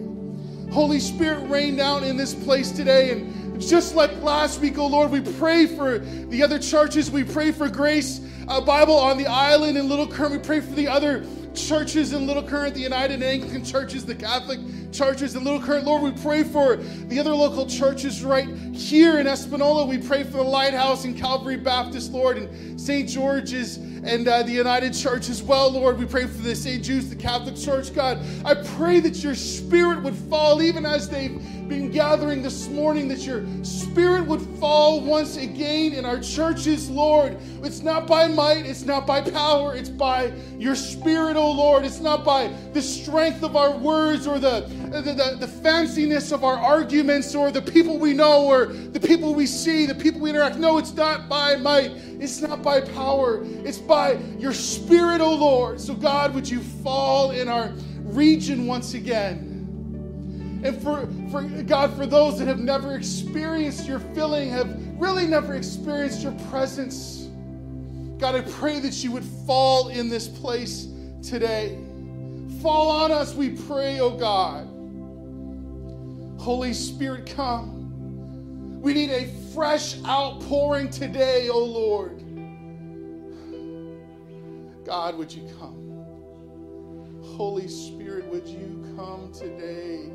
Holy 0.71 1.01
Spirit, 1.01 1.49
rain 1.49 1.75
down 1.75 2.05
in 2.05 2.17
this 2.17 2.33
place 2.33 2.71
today. 2.71 3.11
And 3.11 3.61
just 3.61 3.97
like 3.97 4.23
last 4.23 4.61
week, 4.61 4.79
oh 4.79 4.87
Lord, 4.87 5.11
we 5.11 5.23
pray 5.23 5.67
for 5.67 5.99
the 5.99 6.41
other 6.45 6.61
churches. 6.61 7.11
We 7.11 7.25
pray 7.25 7.51
for 7.51 7.69
Grace 7.69 8.21
uh, 8.47 8.61
Bible 8.61 8.97
on 8.97 9.19
the 9.19 9.27
island 9.27 9.77
in 9.77 9.89
Little 9.89 10.07
Current. 10.07 10.33
We 10.33 10.39
pray 10.39 10.61
for 10.61 10.75
the 10.77 10.87
other 10.87 11.27
churches 11.53 12.13
in 12.13 12.29
Little 12.29 12.45
Current, 12.45 12.75
the 12.75 12.81
United 12.81 13.25
Anglican 13.25 13.65
churches, 13.65 14.07
the 14.07 14.15
Catholic 14.15 14.61
churches 14.93 15.35
in 15.35 15.45
Little 15.45 15.61
Current. 15.61 15.85
Lord, 15.85 16.03
we 16.03 16.23
pray 16.23 16.43
for 16.43 16.77
the 16.77 17.19
other 17.19 17.35
local 17.35 17.67
churches 17.67 18.25
right 18.25 18.49
here 18.73 19.19
in 19.21 19.27
Espanola. 19.27 19.87
We 19.87 19.99
pray 19.99 20.25
for 20.25 20.39
the 20.39 20.43
Lighthouse 20.43 21.05
and 21.05 21.17
Calvary 21.17 21.57
Baptist, 21.57 22.13
Lord, 22.13 22.39
and 22.39 22.81
St. 22.81 23.09
George's 23.09 23.79
and 24.05 24.27
uh, 24.29 24.43
the 24.43 24.53
United 24.53 24.95
Church 24.95 25.29
as 25.29 25.43
well, 25.43 25.71
Lord. 25.71 25.99
We 25.99 26.07
pray 26.07 26.27
for 26.27 26.43
the 26.43 26.55
St. 26.55 26.83
Jude's, 26.83 27.11
the 27.11 27.17
Catholic 27.17 27.57
Church, 27.57 27.95
God. 27.95 28.19
I 28.45 28.55
pray 28.55 29.01
that 29.01 29.23
your 29.23 29.35
spirit 29.35 30.03
would 30.03 30.15
fall 30.15 30.63
even 30.63 30.87
as 30.87 31.09
they've 31.09 31.41
been 31.69 31.91
gathering 31.91 32.43
this 32.43 32.69
morning, 32.69 33.09
that 33.09 33.19
your 33.21 33.45
spirit 33.63 34.27
would 34.27 34.41
fall 34.59 35.01
once 35.03 35.37
again 35.37 35.93
in 35.93 36.05
our 36.05 36.19
churches, 36.19 36.89
Lord. 36.89 37.37
It's 37.63 37.83
not 37.83 38.07
by 38.07 38.27
might, 38.27 38.65
it's 38.65 38.85
not 38.85 39.07
by 39.07 39.21
power, 39.21 39.75
it's 39.75 39.91
by 39.91 40.33
your 40.57 40.75
spirit, 40.75 41.37
oh 41.37 41.51
Lord. 41.51 41.85
It's 41.85 42.01
not 42.01 42.25
by 42.25 42.49
the 42.73 42.81
strength 42.81 43.43
of 43.43 43.57
our 43.57 43.77
words 43.77 44.27
or 44.27 44.39
the, 44.39 44.71
the, 44.91 45.01
the, 45.03 45.37
the 45.41 45.47
fanciness 45.47 46.33
of 46.33 46.45
our 46.45 46.57
arguments 46.57 47.35
or 47.35 47.51
the 47.51 47.63
people 47.63 47.99
we 47.99 48.13
know 48.13 48.47
or 48.47 48.67
the 48.67 49.01
people 49.01 49.35
we 49.35 49.47
see, 49.47 49.87
the 49.87 49.95
people 49.95 50.21
we 50.21 50.31
interact. 50.31 50.57
No, 50.57 50.79
it's 50.79 50.95
not 50.95 51.29
by 51.29 51.57
might, 51.57 51.91
it's 52.21 52.41
not 52.41 52.63
by 52.63 52.81
power, 52.81 53.43
it's 53.65 53.79
by 53.79 54.13
your 54.39 54.53
spirit, 54.53 55.21
oh 55.21 55.35
Lord. 55.35 55.81
So, 55.81 55.95
God, 55.95 56.35
would 56.35 56.49
you 56.49 56.61
fall 56.61 57.33
in 57.33 57.49
our 57.49 57.73
region 58.05 58.67
once 58.67 58.95
again? 58.95 59.45
And 60.65 60.83
for, 60.83 61.09
for 61.31 61.43
God, 61.63 61.95
for 61.97 62.07
those 62.07 62.39
that 62.39 62.49
have 62.49 62.59
never 62.59 62.97
experienced 62.97 63.87
your 63.87 64.01
filling, 64.01 64.51
have 64.51 64.77
really 64.99 65.27
never 65.27 65.55
experienced 65.55 66.23
your 66.23 66.33
presence, 66.51 67.29
God, 68.19 68.35
I 68.35 68.41
pray 68.41 68.81
that 68.81 69.05
you 69.05 69.13
would 69.13 69.25
fall 69.47 69.89
in 69.91 70.09
this 70.09 70.27
place 70.27 70.89
today. 71.23 71.79
Fall 72.61 72.91
on 72.91 73.13
us, 73.13 73.35
we 73.35 73.51
pray, 73.51 74.01
oh 74.01 74.11
God. 74.11 74.69
Holy 76.39 76.73
Spirit, 76.73 77.27
come. 77.27 78.81
We 78.81 78.95
need 78.95 79.11
a 79.11 79.27
fresh 79.53 80.03
outpouring 80.05 80.91
today, 80.91 81.49
oh 81.51 81.65
Lord. 81.65 82.25
God, 84.85 85.17
would 85.17 85.33
you 85.33 85.49
come? 85.59 85.85
Holy 87.37 87.69
Spirit, 87.69 88.27
would 88.27 88.47
you 88.47 88.95
come 88.97 89.31
today? 89.33 90.11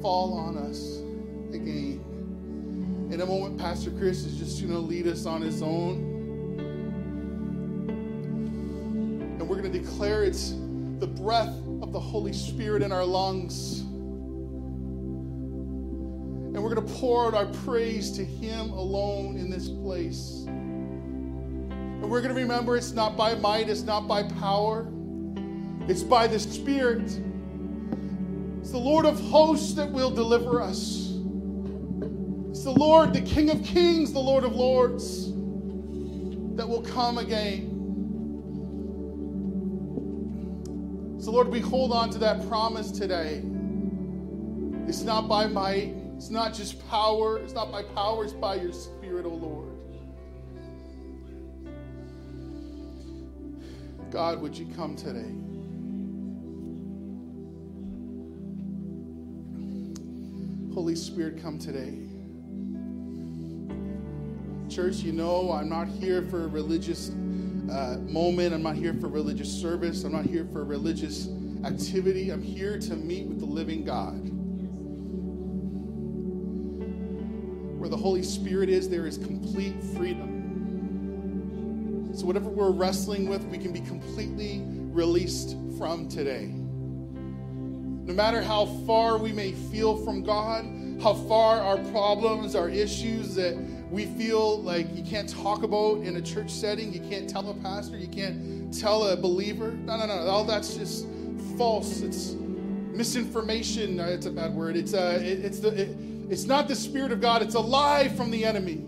fall 0.00 0.34
on 0.34 0.56
us 0.56 0.98
again. 1.52 2.04
In 3.10 3.20
a 3.20 3.26
moment, 3.26 3.58
Pastor 3.58 3.90
Chris 3.90 4.24
is 4.24 4.38
just 4.38 4.60
going 4.60 4.72
to 4.72 4.78
lead 4.78 5.06
us 5.06 5.26
on 5.26 5.40
his 5.40 5.62
own. 5.62 5.96
And 9.38 9.48
we're 9.48 9.60
going 9.60 9.72
to 9.72 9.78
declare 9.78 10.24
it's 10.24 10.50
the 10.98 11.06
breath 11.06 11.54
of 11.82 11.92
the 11.92 12.00
Holy 12.00 12.32
Spirit 12.32 12.82
in 12.82 12.92
our 12.92 13.04
lungs. 13.04 13.84
And 16.54 16.62
we're 16.62 16.74
going 16.74 16.86
to 16.86 16.94
pour 16.94 17.26
out 17.26 17.34
our 17.34 17.46
praise 17.64 18.10
to 18.12 18.24
Him 18.24 18.70
alone 18.70 19.36
in 19.36 19.50
this 19.50 19.68
place. 19.68 20.44
And 20.46 22.10
we're 22.10 22.22
going 22.22 22.34
to 22.34 22.40
remember 22.40 22.76
it's 22.76 22.92
not 22.92 23.16
by 23.16 23.34
might, 23.34 23.68
it's 23.68 23.82
not 23.82 24.08
by 24.08 24.22
power, 24.22 24.86
it's 25.88 26.02
by 26.02 26.26
the 26.26 26.38
Spirit. 26.38 27.20
It's 28.60 28.70
the 28.70 28.78
Lord 28.78 29.06
of 29.06 29.20
hosts 29.20 29.74
that 29.74 29.90
will 29.90 30.10
deliver 30.10 30.60
us. 30.60 31.12
It's 32.50 32.64
the 32.64 32.74
Lord, 32.76 33.12
the 33.12 33.20
King 33.20 33.50
of 33.50 33.62
kings, 33.64 34.12
the 34.12 34.18
Lord 34.18 34.44
of 34.44 34.54
lords, 34.54 35.26
that 36.56 36.68
will 36.68 36.82
come 36.82 37.18
again. 37.18 37.74
So, 41.20 41.30
Lord, 41.32 41.48
we 41.48 41.60
hold 41.60 41.92
on 41.92 42.10
to 42.10 42.18
that 42.18 42.48
promise 42.48 42.90
today. 42.90 43.42
It's 44.86 45.02
not 45.02 45.28
by 45.28 45.46
might, 45.46 45.94
it's 46.18 46.30
not 46.30 46.52
just 46.52 46.84
power, 46.88 47.38
it's 47.38 47.52
not 47.52 47.70
by 47.70 47.84
power, 47.84 48.24
it's 48.24 48.32
by 48.32 48.56
your 48.56 48.72
Spirit, 48.72 49.24
O 49.24 49.30
oh 49.30 49.34
Lord. 49.34 49.68
God, 54.10 54.40
would 54.40 54.58
you 54.58 54.66
come 54.74 54.96
today? 54.96 55.32
Holy 60.74 60.96
Spirit, 60.96 61.40
come 61.40 61.56
today. 61.56 61.96
Church, 64.68 64.96
you 64.96 65.12
know 65.12 65.52
I'm 65.52 65.68
not 65.68 65.86
here 65.86 66.22
for 66.22 66.46
a 66.46 66.48
religious 66.48 67.10
uh, 67.10 67.98
moment. 68.08 68.52
I'm 68.52 68.64
not 68.64 68.74
here 68.74 68.94
for 68.94 69.06
religious 69.06 69.52
service. 69.52 70.02
I'm 70.02 70.10
not 70.10 70.26
here 70.26 70.48
for 70.52 70.64
religious 70.64 71.28
activity. 71.64 72.30
I'm 72.30 72.42
here 72.42 72.76
to 72.76 72.96
meet 72.96 73.28
with 73.28 73.38
the 73.38 73.46
living 73.46 73.84
God. 73.84 74.37
Where 77.88 77.96
the 77.96 78.02
Holy 78.02 78.22
Spirit 78.22 78.68
is, 78.68 78.90
there 78.90 79.06
is 79.06 79.16
complete 79.16 79.82
freedom. 79.96 80.28
So, 82.14 82.26
whatever 82.26 82.50
we're 82.50 82.70
wrestling 82.70 83.30
with, 83.30 83.42
we 83.44 83.56
can 83.56 83.72
be 83.72 83.80
completely 83.80 84.60
released 84.92 85.56
from 85.78 86.06
today. 86.06 86.48
No 86.48 88.12
matter 88.12 88.42
how 88.42 88.66
far 88.86 89.16
we 89.16 89.32
may 89.32 89.52
feel 89.52 89.96
from 90.04 90.22
God, 90.22 90.66
how 91.02 91.14
far 91.14 91.62
our 91.62 91.78
problems, 91.90 92.54
our 92.54 92.68
issues 92.68 93.34
that 93.36 93.56
we 93.90 94.04
feel 94.04 94.60
like 94.60 94.94
you 94.94 95.02
can't 95.02 95.30
talk 95.30 95.62
about 95.62 96.02
in 96.02 96.16
a 96.16 96.20
church 96.20 96.50
setting, 96.50 96.92
you 96.92 97.00
can't 97.00 97.26
tell 97.26 97.48
a 97.48 97.54
pastor, 97.54 97.96
you 97.96 98.08
can't 98.08 98.70
tell 98.78 99.04
a 99.04 99.16
believer. 99.16 99.70
No, 99.70 99.96
no, 99.96 100.04
no. 100.04 100.26
All 100.26 100.44
that's 100.44 100.74
just 100.74 101.06
false. 101.56 102.02
It's 102.02 102.34
misinformation. 102.92 103.98
It's 103.98 104.26
a 104.26 104.30
bad 104.30 104.52
word. 104.52 104.76
It's 104.76 104.92
uh, 104.92 105.20
it, 105.22 105.42
it's 105.42 105.60
the 105.60 105.68
it, 105.68 105.96
it's 106.28 106.44
not 106.44 106.68
the 106.68 106.74
spirit 106.74 107.12
of 107.12 107.20
God. 107.20 107.42
It's 107.42 107.54
a 107.54 107.60
lie 107.60 108.08
from 108.08 108.30
the 108.30 108.44
enemy. 108.44 108.84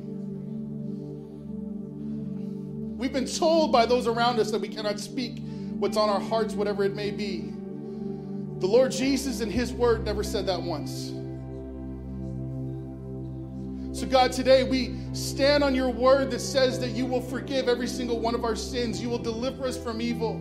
We've 2.97 3.13
been 3.13 3.27
told 3.27 3.73
by 3.73 3.87
those 3.87 4.07
around 4.07 4.39
us 4.39 4.51
that 4.51 4.61
we 4.61 4.69
cannot 4.69 5.01
speak 5.01 5.39
what's 5.79 5.97
on 5.97 6.11
our 6.11 6.21
hearts, 6.21 6.53
whatever 6.53 6.85
it 6.85 6.95
may 6.95 7.11
be. 7.11 7.53
The 8.59 8.67
Lord 8.67 8.93
Jesus 8.93 9.41
in 9.41 9.51
His 9.51 9.73
Word 9.73 10.05
never 10.05 10.23
said 10.23 10.47
that 10.47 10.61
once. 10.61 11.13
So, 13.99 14.07
God, 14.07 14.33
today 14.33 14.63
we 14.63 14.97
stand 15.15 15.65
on 15.65 15.75
your 15.75 15.89
word 15.91 16.31
that 16.31 16.41
says 16.41 16.79
that 16.81 16.91
you 16.91 17.07
will 17.07 17.21
forgive 17.21 17.69
every 17.69 17.89
single 17.89 18.21
one 18.21 18.35
of 18.35 18.45
our 18.45 18.55
sins. 18.55 19.01
You 19.03 19.09
will 19.09 19.19
deliver 19.19 19.65
us 19.65 19.77
from 19.77 20.01
evil. 20.01 20.37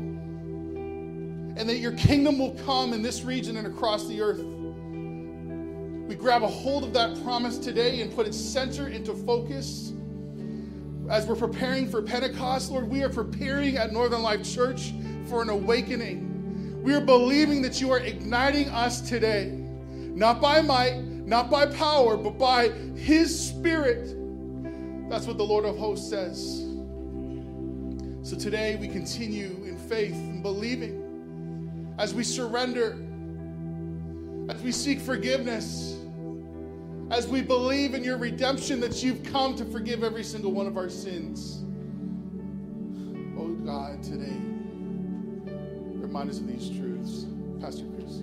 And 1.55 1.67
that 1.67 1.77
your 1.77 1.93
kingdom 1.93 2.37
will 2.39 2.55
come 2.65 2.93
in 2.93 3.01
this 3.01 3.23
region 3.23 3.57
and 3.57 3.67
across 3.67 4.07
the 4.07 4.21
earth. 4.21 4.39
We 6.10 6.16
grab 6.16 6.41
a 6.41 6.47
hold 6.47 6.84
of 6.84 6.91
that 6.93 7.22
promise 7.24 7.60
today 7.60 8.01
and 8.01 8.12
put 8.12 8.26
its 8.26 8.36
center 8.36 8.88
into 8.88 9.14
focus. 9.14 9.93
As 11.07 11.28
we're 11.28 11.36
preparing 11.36 11.88
for 11.88 12.01
Pentecost, 12.01 12.72
Lord, 12.72 12.89
we 12.89 13.03
are 13.03 13.10
preparing 13.10 13.78
at 13.78 13.93
Northern 13.93 14.24
Life 14.24 14.43
Church 14.43 14.91
for 15.28 15.43
an 15.43 15.49
awakening. 15.49 16.82
We 16.82 16.95
are 16.95 16.99
believing 16.99 17.62
that 17.62 17.80
you 17.80 17.91
are 17.91 17.99
igniting 17.99 18.70
us 18.70 19.01
today, 19.07 19.49
not 19.51 20.41
by 20.41 20.62
might, 20.62 20.99
not 21.03 21.51
by 21.51 21.68
power, 21.68 22.18
but 22.18 22.39
by 22.39 22.70
His 22.95 23.47
Spirit. 23.47 24.16
That's 25.12 25.28
what 25.28 25.38
the 25.38 25.45
Lord 25.45 25.64
of 25.64 25.78
hosts 25.78 26.10
says. 26.10 26.66
So 28.24 28.36
today 28.36 28.78
we 28.78 28.88
continue 28.88 29.64
in 29.64 29.78
faith 29.78 30.16
and 30.16 30.41
believing 30.41 31.93
as 31.99 32.16
we 32.16 32.24
surrender, 32.24 32.97
as 34.49 34.60
we 34.64 34.72
seek 34.72 34.99
forgiveness, 34.99 35.97
as 37.12 37.28
we 37.28 37.41
believe 37.41 37.93
in 37.93 38.03
your 38.03 38.18
redemption 38.18 38.80
that 38.82 39.03
you've 39.03 39.24
come 39.24 39.55
to 39.55 39.66
forgive 39.66 40.03
every 40.03 40.24
single 40.24 40.51
one 40.51 40.68
of 40.68 40.78
our 40.78 40.89
sins. 40.89 41.64
Oh 43.38 43.49
God, 43.66 44.03
today. 44.03 44.38
Remind 45.95 46.30
us 46.30 46.39
of 46.39 46.47
these 46.47 46.70
truths. 46.70 47.26
Pastor 47.62 47.86
Chris. 47.95 48.22